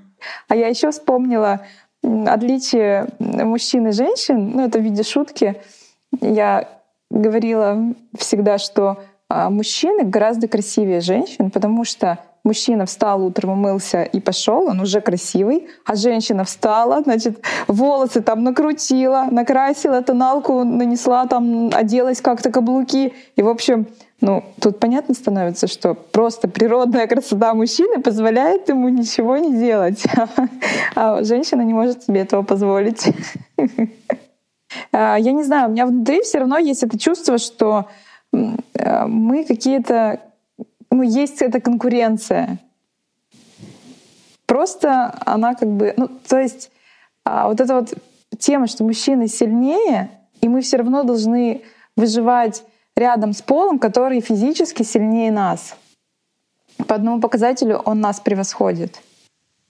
А 0.49 0.57
я 0.57 0.69
еще 0.69 0.91
вспомнила 0.91 1.61
отличие 2.27 3.09
мужчин 3.19 3.89
и 3.89 3.93
женщин, 3.93 4.51
ну 4.51 4.67
это 4.67 4.79
в 4.79 4.83
виде 4.83 5.03
шутки. 5.03 5.61
Я 6.21 6.69
говорила 7.11 7.95
всегда, 8.19 8.59
что 8.59 8.99
а, 9.29 9.51
мужчины 9.51 10.05
гораздо 10.05 10.49
красивее 10.49 11.01
женщин, 11.01 11.51
потому 11.51 11.85
что 11.85 12.19
мужчина 12.45 12.85
встал 12.85 13.25
утром, 13.25 13.51
умылся 13.51 14.03
и 14.03 14.21
пошел, 14.21 14.67
он 14.69 14.81
уже 14.81 15.01
красивый, 15.01 15.67
а 15.85 15.97
женщина 15.97 16.45
встала, 16.45 17.03
значит, 17.03 17.43
волосы 17.67 18.21
там 18.21 18.45
накрутила, 18.45 19.27
накрасила, 19.31 20.03
тоналку 20.03 20.63
нанесла, 20.63 21.27
там 21.27 21.71
оделась 21.73 22.21
как-то 22.21 22.51
каблуки. 22.51 23.15
И, 23.37 23.43
в 23.43 23.49
общем, 23.49 23.87
ну, 24.21 24.45
тут 24.61 24.79
понятно 24.79 25.15
становится, 25.15 25.67
что 25.67 25.95
просто 25.95 26.49
природная 26.49 27.07
красота 27.07 27.55
мужчины 27.55 28.01
позволяет 28.01 28.69
ему 28.69 28.89
ничего 28.89 29.39
не 29.39 29.59
делать, 29.59 30.05
а 30.95 31.25
женщина 31.25 31.63
не 31.63 31.73
может 31.75 32.05
себе 32.05 32.21
этого 32.21 32.43
позволить. 32.43 33.07
А, 34.91 35.17
я 35.17 35.31
не 35.31 35.45
знаю, 35.45 35.69
у 35.69 35.73
меня 35.73 35.87
внутри 35.87 36.23
все 36.23 36.39
равно 36.39 36.59
есть 36.59 36.83
это 36.83 36.99
чувство, 36.99 37.39
что 37.39 37.87
э, 38.33 39.07
мы 39.07 39.45
какие-то 39.45 40.21
ну, 40.95 41.03
есть 41.03 41.43
эта 41.43 41.61
конкуренция. 41.61 42.59
Просто 44.47 45.19
она 45.27 45.55
как 45.55 45.69
бы, 45.69 45.95
ну, 45.97 46.09
то 46.29 46.39
есть 46.39 46.71
а, 47.25 47.49
вот 47.49 47.61
эта 47.61 47.75
вот 47.75 47.95
тема, 48.39 48.67
что 48.67 48.85
мужчины 48.85 49.27
сильнее, 49.27 50.11
и 50.41 50.49
мы 50.49 50.61
все 50.61 50.77
равно 50.77 51.03
должны 51.03 51.63
выживать 51.97 52.65
рядом 52.97 53.33
с 53.33 53.43
полом, 53.43 53.79
который 53.79 54.21
физически 54.21 54.83
сильнее 54.83 55.33
нас. 55.33 55.77
По 56.87 56.95
одному 56.95 57.21
показателю 57.21 57.79
он 57.79 58.01
нас 58.01 58.21
превосходит. 58.21 59.01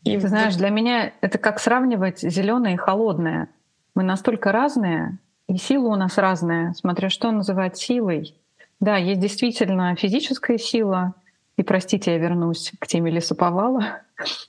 И 0.02 0.18
ты 0.18 0.28
знаешь, 0.28 0.56
для 0.56 0.68
меня 0.68 1.12
это 1.22 1.38
как 1.38 1.58
сравнивать 1.58 2.20
зеленое 2.20 2.74
и 2.74 2.76
холодное. 2.78 3.48
Мы 3.94 4.02
настолько 4.02 4.52
разные, 4.52 5.18
и 5.48 5.56
сила 5.56 5.88
у 5.88 5.96
нас 5.96 6.18
разная, 6.18 6.74
смотря 6.74 7.08
что 7.08 7.30
называть 7.30 7.78
силой. 7.78 8.34
Да, 8.80 8.96
есть 8.96 9.20
действительно 9.20 9.94
физическая 9.96 10.58
сила. 10.58 11.14
И 11.56 11.62
простите, 11.62 12.12
я 12.12 12.18
вернусь 12.18 12.72
к 12.80 12.86
теме 12.86 13.12
лесоповала. 13.12 14.00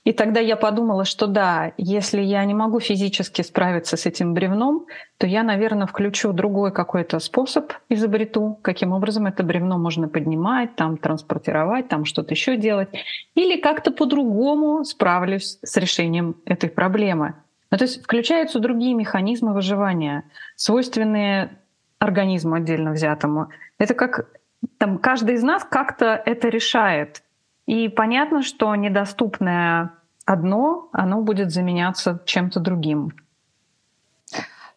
И 0.04 0.12
тогда 0.12 0.40
я 0.40 0.56
подумала, 0.56 1.04
что 1.04 1.26
да, 1.26 1.72
если 1.76 2.20
я 2.20 2.44
не 2.44 2.54
могу 2.54 2.80
физически 2.80 3.42
справиться 3.42 3.96
с 3.96 4.06
этим 4.06 4.34
бревном, 4.34 4.86
то 5.18 5.26
я, 5.26 5.42
наверное, 5.42 5.86
включу 5.86 6.32
другой 6.32 6.72
какой-то 6.72 7.20
способ, 7.20 7.72
изобрету, 7.88 8.58
каким 8.62 8.92
образом 8.92 9.26
это 9.26 9.44
бревно 9.44 9.78
можно 9.78 10.08
поднимать, 10.08 10.74
там 10.74 10.96
транспортировать, 10.96 11.88
там 11.88 12.04
что-то 12.04 12.34
еще 12.34 12.56
делать. 12.56 12.88
Или 13.34 13.60
как-то 13.60 13.92
по-другому 13.92 14.84
справлюсь 14.84 15.58
с 15.62 15.76
решением 15.76 16.36
этой 16.44 16.68
проблемы. 16.68 17.34
Ну, 17.70 17.78
то 17.78 17.84
есть 17.84 18.02
включаются 18.02 18.58
другие 18.58 18.94
механизмы 18.94 19.52
выживания, 19.52 20.24
свойственные 20.54 21.58
организму 21.98 22.56
отдельно 22.56 22.92
взятому. 22.92 23.48
Это 23.78 23.94
как 23.94 24.26
там 24.78 24.98
каждый 24.98 25.36
из 25.36 25.42
нас 25.42 25.64
как-то 25.64 26.20
это 26.24 26.48
решает. 26.48 27.22
И 27.66 27.88
понятно, 27.88 28.42
что 28.42 28.74
недоступное 28.74 29.92
одно, 30.24 30.88
оно 30.92 31.22
будет 31.22 31.50
заменяться 31.50 32.20
чем-то 32.24 32.60
другим. 32.60 33.12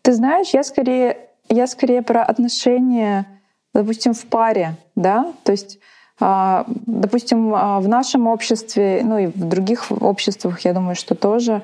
Ты 0.02 0.14
знаешь, 0.14 0.50
я 0.54 0.64
скорее, 0.64 1.30
я 1.50 1.68
скорее 1.68 2.02
про 2.02 2.24
отношения, 2.24 3.26
допустим, 3.74 4.14
в 4.14 4.26
паре, 4.26 4.76
да, 4.96 5.34
то 5.44 5.52
есть 5.52 5.80
а, 6.20 6.66
допустим, 6.68 7.54
а, 7.56 7.80
в 7.80 7.88
нашем 7.88 8.28
обществе, 8.28 9.02
ну 9.04 9.18
и 9.18 9.28
в 9.28 9.48
других 9.48 9.86
обществах, 9.90 10.62
я 10.62 10.74
думаю, 10.74 10.96
что 10.96 11.16
тоже 11.16 11.64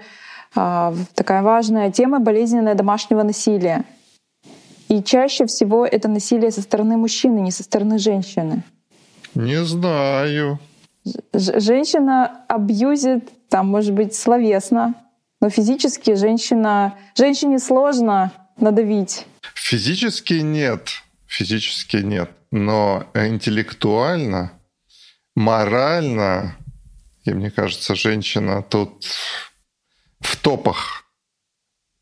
а, 0.56 0.94
такая 1.14 1.42
важная 1.42 1.92
тема 1.92 2.20
болезненное 2.20 2.76
домашнего 2.76 3.24
насилия. 3.24 3.84
И 4.88 5.02
чаще 5.02 5.46
всего 5.46 5.86
это 5.86 6.08
насилие 6.08 6.52
со 6.52 6.62
стороны 6.62 6.98
мужчины, 6.98 7.40
не 7.40 7.52
со 7.52 7.64
стороны 7.64 7.98
женщины. 7.98 8.64
Не 9.34 9.64
знаю. 9.64 10.60
Ж- 11.34 11.60
женщина 11.60 12.46
абьюзит, 12.48 13.30
там, 13.50 13.68
может 13.68 13.94
быть, 13.94 14.16
словесно, 14.16 14.94
но 15.42 15.50
физически 15.50 16.16
женщина, 16.16 16.98
женщине 17.16 17.60
сложно 17.60 18.32
надавить. 18.58 19.26
Физически 19.54 20.36
нет, 20.36 20.90
физически 21.28 21.98
нет, 21.98 22.32
но 22.52 23.06
интеллектуально, 23.14 24.54
морально, 25.36 26.56
и 27.24 27.32
мне 27.32 27.52
кажется, 27.52 27.96
женщина 27.96 28.62
тут 28.62 29.06
в 30.20 30.38
топах 30.38 31.05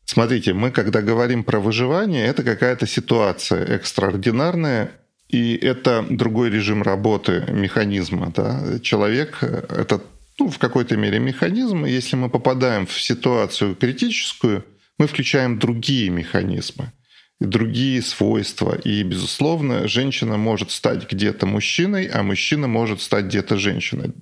Смотрите, 0.04 0.52
мы 0.52 0.70
когда 0.70 1.02
говорим 1.02 1.44
про 1.44 1.60
выживание, 1.60 2.26
это 2.26 2.42
какая-то 2.42 2.86
ситуация 2.86 3.64
экстраординарная, 3.64 4.90
и 5.28 5.56
это 5.56 6.04
другой 6.08 6.50
режим 6.50 6.82
работы 6.82 7.44
механизма. 7.48 8.32
Да? 8.34 8.78
Человек— 8.80 9.38
это 9.42 10.02
ну, 10.38 10.48
в 10.48 10.58
какой-то 10.58 10.96
мере 10.96 11.18
механизм, 11.18 11.86
и 11.86 11.90
если 11.90 12.16
мы 12.16 12.28
попадаем 12.28 12.86
в 12.86 13.00
ситуацию 13.00 13.74
критическую, 13.74 14.64
мы 14.98 15.06
включаем 15.06 15.58
другие 15.58 16.10
механизмы 16.10 16.92
другие 17.40 18.02
свойства. 18.02 18.74
И, 18.84 19.02
безусловно, 19.02 19.88
женщина 19.88 20.36
может 20.36 20.70
стать 20.70 21.10
где-то 21.10 21.46
мужчиной, 21.46 22.06
а 22.06 22.22
мужчина 22.22 22.66
может 22.66 23.00
стать 23.00 23.26
где-то 23.26 23.56
женщиной. 23.56 24.12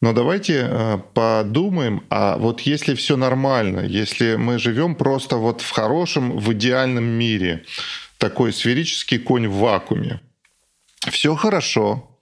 Но 0.00 0.12
давайте 0.12 0.66
э, 0.68 0.98
подумаем, 1.14 2.04
а 2.10 2.36
вот 2.36 2.60
если 2.62 2.94
все 2.94 3.16
нормально, 3.16 3.80
если 3.80 4.36
мы 4.36 4.58
живем 4.58 4.94
просто 4.96 5.36
вот 5.36 5.60
в 5.60 5.70
хорошем, 5.70 6.38
в 6.38 6.52
идеальном 6.52 7.04
мире, 7.04 7.64
такой 8.18 8.52
сферический 8.52 9.18
конь 9.18 9.48
в 9.48 9.58
вакууме, 9.58 10.20
все 11.10 11.34
хорошо, 11.34 12.20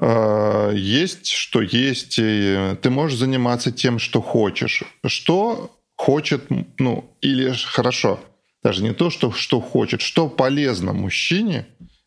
э, 0.00 0.72
есть, 0.74 1.28
что 1.28 1.60
есть, 1.60 2.16
ты 2.16 2.90
можешь 2.90 3.18
заниматься 3.18 3.72
тем, 3.72 3.98
что 3.98 4.22
хочешь. 4.22 4.84
Что 5.06 5.70
хочет, 5.96 6.46
ну, 6.78 7.14
или 7.20 7.52
хорошо, 7.52 8.20
даже 8.62 8.82
не 8.82 8.94
то, 8.94 9.10
что, 9.10 9.32
что 9.32 9.60
хочет, 9.60 10.00
что 10.00 10.28
полезно 10.28 10.92
мужчине 10.92 11.66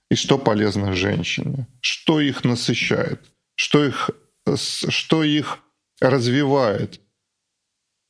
и 0.09 0.15
что 0.15 0.37
полезно 0.37 0.93
женщине, 0.93 1.67
что 1.81 2.19
их 2.21 2.43
насыщает, 2.43 3.21
что 3.55 3.85
их 3.85 4.09
что 4.57 5.23
их 5.23 5.59
развивает. 5.99 6.99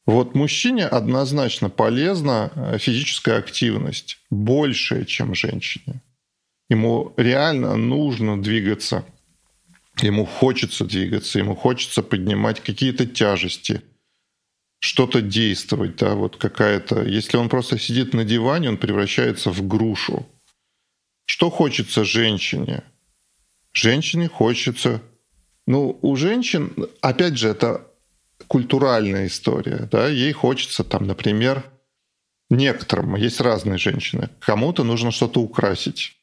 Вот 0.06 0.36
мужчине 0.36 0.88
однозначно 0.88 1.69
полезна 1.69 2.51
э, 2.56 2.77
физическая 2.80 3.38
активность, 3.38 4.17
большая, 4.30 5.06
чем 5.06 5.36
женщине. 5.36 6.01
Ему 6.69 7.13
реально 7.17 7.75
нужно 7.75 8.41
двигаться, 8.41 9.06
ему 10.01 10.25
хочется 10.25 10.86
двигаться, 10.86 11.38
ему 11.38 11.56
хочется 11.56 12.01
поднимать 12.01 12.62
какие-то 12.62 13.06
тяжести, 13.06 13.82
что-то 14.80 15.21
действовать, 15.21 15.97
да, 15.97 16.15
вот 16.15 16.38
какая-то... 16.38 17.04
Если 17.04 17.38
он 17.38 17.49
просто 17.49 17.77
сидит 17.77 18.13
на 18.13 18.23
диване, 18.23 18.69
он 18.69 18.77
превращается 18.77 19.51
в 19.51 19.67
грушу. 19.67 20.25
Что 21.25 21.51
хочется 21.51 22.04
женщине? 22.04 22.84
Женщине 23.73 24.27
хочется 24.27 25.01
ну, 25.67 25.97
у 26.02 26.15
женщин, 26.15 26.74
опять 27.02 27.38
же, 27.38 27.50
это 27.50 27.82
культуральная 28.47 29.28
история. 29.28 29.88
Да? 29.91 30.08
Ей 30.08 30.32
хочется, 30.32 30.84
там, 30.84 31.06
например, 31.08 31.63
некоторым, 32.50 33.15
есть 33.15 33.39
разные 33.41 33.78
женщины, 33.78 34.30
кому-то 34.39 34.84
нужно 34.84 35.12
что-то 35.12 35.41
украсить. 35.41 36.17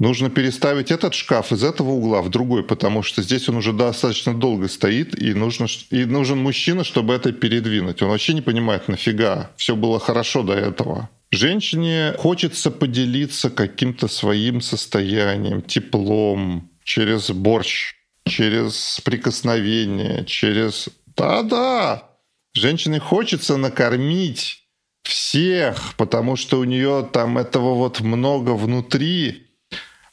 Нужно 0.00 0.28
переставить 0.28 0.90
этот 0.90 1.14
шкаф 1.14 1.52
из 1.52 1.62
этого 1.62 1.90
угла 1.90 2.20
в 2.20 2.28
другой, 2.28 2.64
потому 2.64 3.04
что 3.04 3.22
здесь 3.22 3.48
он 3.48 3.58
уже 3.58 3.72
достаточно 3.72 4.34
долго 4.34 4.66
стоит, 4.66 5.16
и, 5.16 5.34
нужно, 5.34 5.68
и 5.90 6.04
нужен 6.04 6.38
мужчина, 6.38 6.82
чтобы 6.82 7.14
это 7.14 7.32
передвинуть. 7.32 8.02
Он 8.02 8.08
вообще 8.08 8.34
не 8.34 8.42
понимает, 8.42 8.88
нафига. 8.88 9.52
Все 9.56 9.76
было 9.76 10.00
хорошо 10.00 10.42
до 10.42 10.54
этого. 10.54 11.08
Женщине 11.30 12.14
хочется 12.18 12.72
поделиться 12.72 13.50
каким-то 13.50 14.08
своим 14.08 14.60
состоянием, 14.60 15.62
теплом, 15.62 16.70
через 16.82 17.30
борщ, 17.30 17.94
через 18.26 19.00
прикосновение, 19.04 20.24
через... 20.24 20.88
Да-да, 21.16 22.10
женщине 22.54 22.98
хочется 22.98 23.56
накормить 23.56 24.64
всех, 25.02 25.94
потому 25.96 26.36
что 26.36 26.58
у 26.58 26.64
нее 26.64 27.08
там 27.12 27.38
этого 27.38 27.74
вот 27.74 28.00
много 28.00 28.50
внутри. 28.50 29.46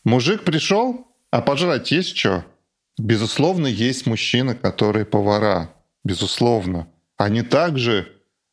Мужик 0.04 0.44
пришел, 0.44 1.08
а 1.32 1.42
пожрать 1.42 1.92
есть 1.92 2.18
что? 2.18 2.44
Безусловно, 2.98 3.68
есть 3.68 4.06
мужчины, 4.06 4.54
которые 4.54 5.06
повара. 5.06 5.74
Безусловно. 6.04 6.88
Они 7.18 7.42
также 7.42 8.12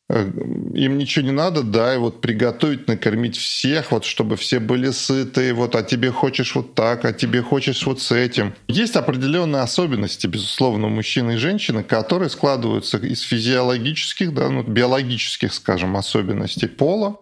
им 0.09 0.97
ничего 0.97 1.25
не 1.25 1.31
надо, 1.31 1.61
да, 1.61 1.93
и 1.93 1.97
вот 1.97 2.19
приготовить, 2.19 2.87
накормить 2.87 3.37
всех, 3.37 3.91
вот 3.91 4.05
чтобы 4.05 4.37
все 4.37 4.59
были 4.59 4.89
сыты, 4.89 5.53
вот, 5.53 5.75
а 5.75 5.83
тебе 5.83 6.11
хочешь 6.11 6.55
вот 6.55 6.73
так, 6.73 7.05
а 7.05 7.13
тебе 7.13 7.43
хочешь 7.43 7.85
вот 7.85 8.01
с 8.01 8.11
этим. 8.11 8.55
Есть 8.67 8.95
определенные 8.95 9.61
особенности, 9.61 10.25
безусловно, 10.25 10.87
у 10.87 10.89
мужчины 10.89 11.33
и 11.33 11.37
женщины, 11.37 11.83
которые 11.83 12.29
складываются 12.29 12.97
из 12.97 13.21
физиологических, 13.21 14.33
да, 14.33 14.49
ну, 14.49 14.63
биологических, 14.63 15.53
скажем, 15.53 15.95
особенностей 15.95 16.67
пола, 16.67 17.19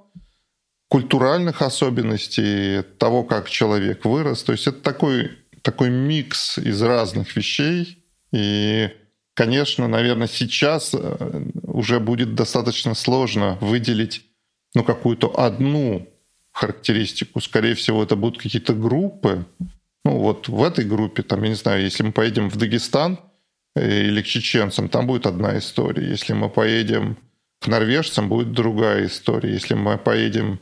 культуральных 0.87 1.61
особенностей, 1.61 2.83
того, 2.97 3.25
как 3.25 3.49
человек 3.49 4.05
вырос. 4.05 4.43
То 4.43 4.53
есть 4.53 4.65
это 4.67 4.79
такой, 4.79 5.31
такой 5.61 5.89
микс 5.89 6.57
из 6.57 6.81
разных 6.81 7.35
вещей, 7.35 8.01
и 8.31 8.89
Конечно, 9.37 9.87
наверное, 9.87 10.27
сейчас 10.27 10.95
э, 10.95 11.45
уже 11.61 11.99
будет 11.99 12.33
достаточно 12.33 12.95
сложно 12.95 13.59
выделить 13.61 14.25
ну, 14.73 14.83
какую-то 14.83 15.27
одну 15.39 16.07
характеристику. 16.51 17.39
Скорее 17.39 17.75
всего, 17.75 18.01
это 18.01 18.15
будут 18.15 18.41
какие-то 18.41 18.73
группы. 18.73 19.45
Ну, 20.03 20.17
вот 20.17 20.47
в 20.47 20.63
этой 20.63 20.85
группе, 20.85 21.21
там, 21.21 21.43
я 21.43 21.49
не 21.49 21.55
знаю, 21.55 21.83
если 21.83 22.01
мы 22.01 22.13
поедем 22.13 22.49
в 22.49 22.55
Дагестан 22.55 23.19
э, 23.75 24.07
или 24.07 24.23
к 24.23 24.25
чеченцам, 24.25 24.89
там 24.89 25.05
будет 25.05 25.27
одна 25.27 25.59
история. 25.59 26.09
Если 26.09 26.33
мы 26.33 26.49
поедем 26.49 27.15
к 27.61 27.67
норвежцам, 27.67 28.29
будет 28.29 28.53
другая 28.53 29.05
история. 29.05 29.53
Если 29.53 29.75
мы 29.75 29.99
поедем 29.99 30.59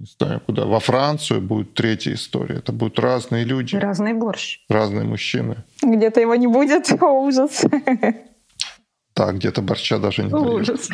не 0.00 0.06
знаю 0.18 0.40
куда, 0.46 0.64
во 0.64 0.80
Францию 0.80 1.42
будет 1.42 1.74
третья 1.74 2.14
история. 2.14 2.56
Это 2.56 2.72
будут 2.72 2.98
разные 2.98 3.44
люди. 3.44 3.76
Разный 3.76 4.14
борщ. 4.14 4.60
Разные 4.70 5.04
мужчины. 5.04 5.56
Где-то 5.82 6.20
его 6.20 6.34
не 6.36 6.46
будет. 6.46 6.90
О, 7.02 7.06
ужас. 7.26 7.66
Да, 9.14 9.32
где-то 9.32 9.60
борща 9.60 9.98
даже 9.98 10.22
не 10.22 10.30
будет. 10.30 10.62
Ужас. 10.62 10.88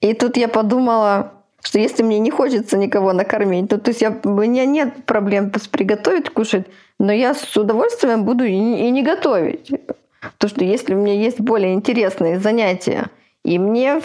И 0.00 0.14
тут 0.14 0.36
я 0.36 0.46
подумала, 0.46 1.32
что 1.60 1.80
если 1.80 2.04
мне 2.04 2.20
не 2.20 2.30
хочется 2.30 2.78
никого 2.78 3.12
накормить, 3.12 3.68
то, 3.68 3.78
то 3.78 3.90
есть 3.90 4.00
я, 4.00 4.16
у 4.22 4.28
меня 4.28 4.64
нет 4.64 5.06
проблем 5.06 5.50
приготовить, 5.72 6.30
кушать, 6.30 6.66
но 7.00 7.12
я 7.12 7.34
с 7.34 7.56
удовольствием 7.56 8.24
буду 8.24 8.44
и, 8.44 8.52
и 8.52 8.90
не 8.90 9.02
готовить. 9.02 9.70
То, 10.38 10.46
что 10.46 10.64
если 10.64 10.94
у 10.94 10.98
меня 10.98 11.14
есть 11.14 11.40
более 11.40 11.74
интересные 11.74 12.38
занятия, 12.38 13.06
и 13.44 13.58
мне 13.58 14.00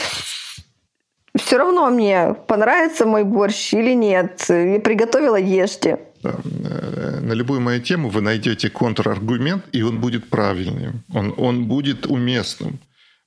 все 1.38 1.58
равно 1.58 1.90
мне 1.90 2.36
понравится 2.48 3.06
мой 3.06 3.24
борщ 3.24 3.74
или 3.74 3.94
нет. 3.94 4.46
Я 4.50 4.80
приготовила, 4.80 5.36
ешьте. 5.36 6.00
Э, 6.24 7.20
на 7.22 7.34
любую 7.34 7.62
мою 7.62 7.82
тему 7.82 8.10
вы 8.10 8.22
найдете 8.22 8.70
контраргумент, 8.70 9.66
и 9.72 9.82
он 9.82 10.00
будет 10.00 10.30
правильным, 10.30 11.04
он, 11.14 11.34
он 11.38 11.66
будет 11.66 12.06
уместным. 12.06 12.80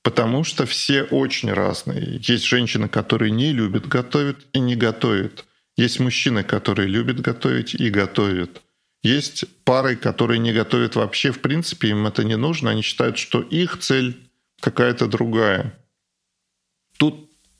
Потому 0.03 0.43
что 0.43 0.65
все 0.65 1.03
очень 1.03 1.53
разные. 1.53 2.19
Есть 2.21 2.45
женщины, 2.45 2.89
которые 2.89 3.31
не 3.31 3.53
любят 3.53 3.87
готовить 3.87 4.37
и 4.51 4.59
не 4.59 4.75
готовят. 4.75 5.45
Есть 5.77 5.99
мужчины, 5.99 6.43
которые 6.43 6.87
любят 6.87 7.21
готовить 7.21 7.75
и 7.75 7.89
готовят. 7.89 8.61
Есть 9.03 9.45
пары, 9.63 9.95
которые 9.95 10.39
не 10.39 10.53
готовят 10.53 10.95
вообще, 10.95 11.31
в 11.31 11.39
принципе, 11.39 11.89
им 11.89 12.07
это 12.07 12.23
не 12.23 12.35
нужно. 12.35 12.71
Они 12.71 12.81
считают, 12.81 13.17
что 13.17 13.41
их 13.41 13.79
цель 13.79 14.17
какая-то 14.59 15.07
другая. 15.07 15.73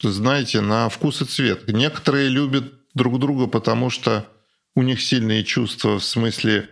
Знаете, 0.01 0.61
на 0.61 0.89
вкус 0.89 1.21
и 1.21 1.25
цвет. 1.25 1.67
Некоторые 1.67 2.29
любят 2.29 2.73
друг 2.93 3.19
друга, 3.19 3.47
потому 3.47 3.89
что 3.89 4.27
у 4.75 4.81
них 4.81 5.01
сильные 5.01 5.43
чувства 5.43 5.99
в 5.99 6.03
смысле 6.03 6.69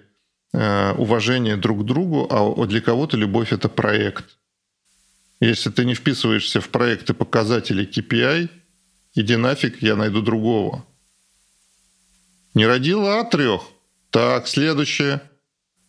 э, 0.54 0.94
уважения 0.94 1.58
друг 1.58 1.82
к 1.82 1.86
другу, 1.86 2.28
а 2.30 2.66
для 2.66 2.82
кого-то 2.82 3.18
любовь 3.18 3.54
это 3.54 3.70
проект. 3.70 4.38
Если 5.40 5.70
ты 5.70 5.86
не 5.86 5.94
вписываешься 5.94 6.60
в 6.60 6.70
проекты 6.70 7.14
показателей 7.14 7.86
KPI, 7.86 8.50
иди 9.16 9.36
нафиг, 9.36 9.82
я 9.82 9.96
найду 9.96 10.22
другого. 10.22 10.86
Не 12.54 12.66
родила, 12.66 13.22
а 13.22 13.24
трех. 13.24 13.62
Так, 14.10 14.48
следующее. 14.48 15.22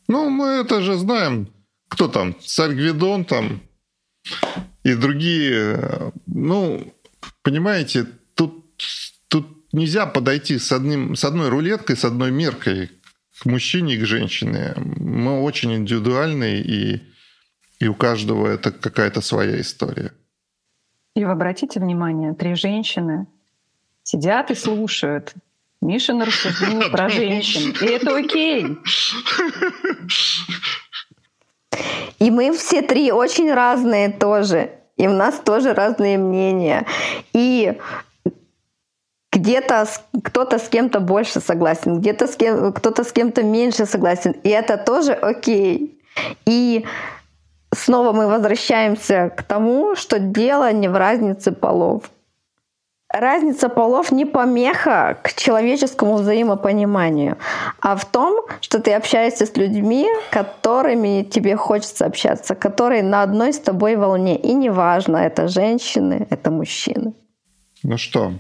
Ну, 0.09 0.29
мы 0.29 0.61
это 0.61 0.83
же 0.83 0.97
знаем. 0.97 1.49
Кто 1.89 2.07
там? 2.07 2.37
Царь 2.41 2.75
Гвидон 2.75 3.25
там 3.25 3.63
и 4.85 4.95
другие. 4.95 6.13
Ну, 6.27 6.95
понимаете, 7.43 8.07
тут, 8.35 8.65
тут 9.29 9.47
нельзя 9.73 10.07
подойти 10.07 10.59
с, 10.59 10.73
одним, 10.73 11.15
с 11.15 11.25
одной 11.25 11.49
рулеткой, 11.49 11.97
с 11.97 12.05
одной 12.05 12.31
меркой 12.31 12.91
к 13.41 13.47
мужчине 13.47 13.95
и 13.95 13.99
к 13.99 14.05
женщине. 14.05 14.75
Мы 14.77 15.43
очень 15.43 15.73
индивидуальные, 15.75 16.63
и, 16.63 17.03
и 17.79 17.89
у 17.89 17.95
каждого 17.95 18.47
это 18.47 18.71
какая-то 18.71 19.21
своя 19.21 19.61
история. 19.61 20.13
И 21.15 21.25
вы 21.25 21.33
обратите 21.33 21.81
внимание, 21.81 22.35
три 22.35 22.55
женщины 22.55 23.27
сидят 24.03 24.51
и 24.51 24.55
слушают 24.55 25.35
Миша 25.81 26.13
на 26.15 26.27
рассуждение 26.27 26.91
про 26.91 27.09
женщин. 27.09 27.75
И 27.81 27.87
это 27.87 28.17
окей. 28.17 28.79
И 32.19 32.31
мы 32.31 32.55
все 32.57 32.83
три 32.83 33.13
очень 33.13 33.53
разные 33.53 34.11
тоже 34.11 34.80
и 35.01 35.09
у 35.09 35.13
нас 35.13 35.41
тоже 35.43 35.73
разные 35.73 36.19
мнения. 36.19 36.85
И 37.33 37.79
где-то 39.33 39.87
кто-то 40.23 40.59
с 40.59 40.69
кем-то 40.69 41.01
больше 41.01 41.41
согласен, 41.41 42.01
где-то 42.01 42.27
с 42.27 42.37
кем, 42.37 42.73
кто-то 42.75 43.03
с 43.03 43.13
кем-то 43.13 43.43
меньше 43.43 43.87
согласен, 43.87 44.33
и 44.33 44.51
это 44.51 44.77
тоже 44.77 45.13
окей. 45.13 45.99
И 46.45 46.85
снова 47.75 48.13
мы 48.13 48.27
возвращаемся 48.27 49.31
к 49.35 49.43
тому, 49.43 49.97
что 49.97 50.19
дело 50.19 50.71
не 50.73 50.89
в 50.89 50.97
разнице 50.97 51.53
полов. 51.53 52.03
Разница 53.13 53.69
полов 53.69 54.13
не 54.13 54.25
помеха 54.25 55.19
к 55.25 55.35
человеческому 55.35 56.17
взаимопониманию, 56.19 57.39
а 57.81 57.97
в 57.97 58.05
том, 58.05 58.47
что 58.61 58.79
ты 58.79 58.93
общаешься 58.93 59.47
с 59.47 59.57
людьми, 59.57 60.07
которыми 60.31 61.25
тебе 61.25 61.57
хочется 61.57 62.07
общаться, 62.07 62.55
которые 62.55 63.03
на 63.03 63.25
одной 63.25 63.53
с 63.53 63.59
тобой 63.59 63.97
волне. 63.97 64.39
И 64.39 64.55
неважно, 64.55 65.17
это 65.17 65.49
женщины, 65.49 66.29
это 66.31 66.53
мужчины. 66.53 67.15
Ну 67.83 67.99
что, 67.99 68.33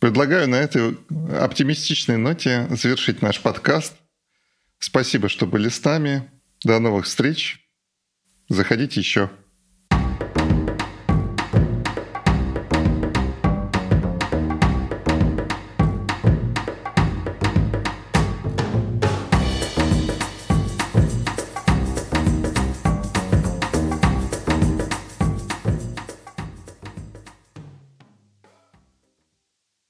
предлагаю 0.00 0.46
на 0.46 0.56
этой 0.56 0.98
оптимистичной 1.40 2.18
ноте 2.18 2.66
завершить 2.68 3.22
наш 3.22 3.40
подкаст. 3.40 3.94
Спасибо, 4.78 5.30
что 5.30 5.46
были 5.46 5.70
с 5.70 5.82
нами. 5.82 6.30
До 6.62 6.78
новых 6.78 7.06
встреч. 7.06 7.66
Заходите 8.50 9.00
еще. 9.00 9.30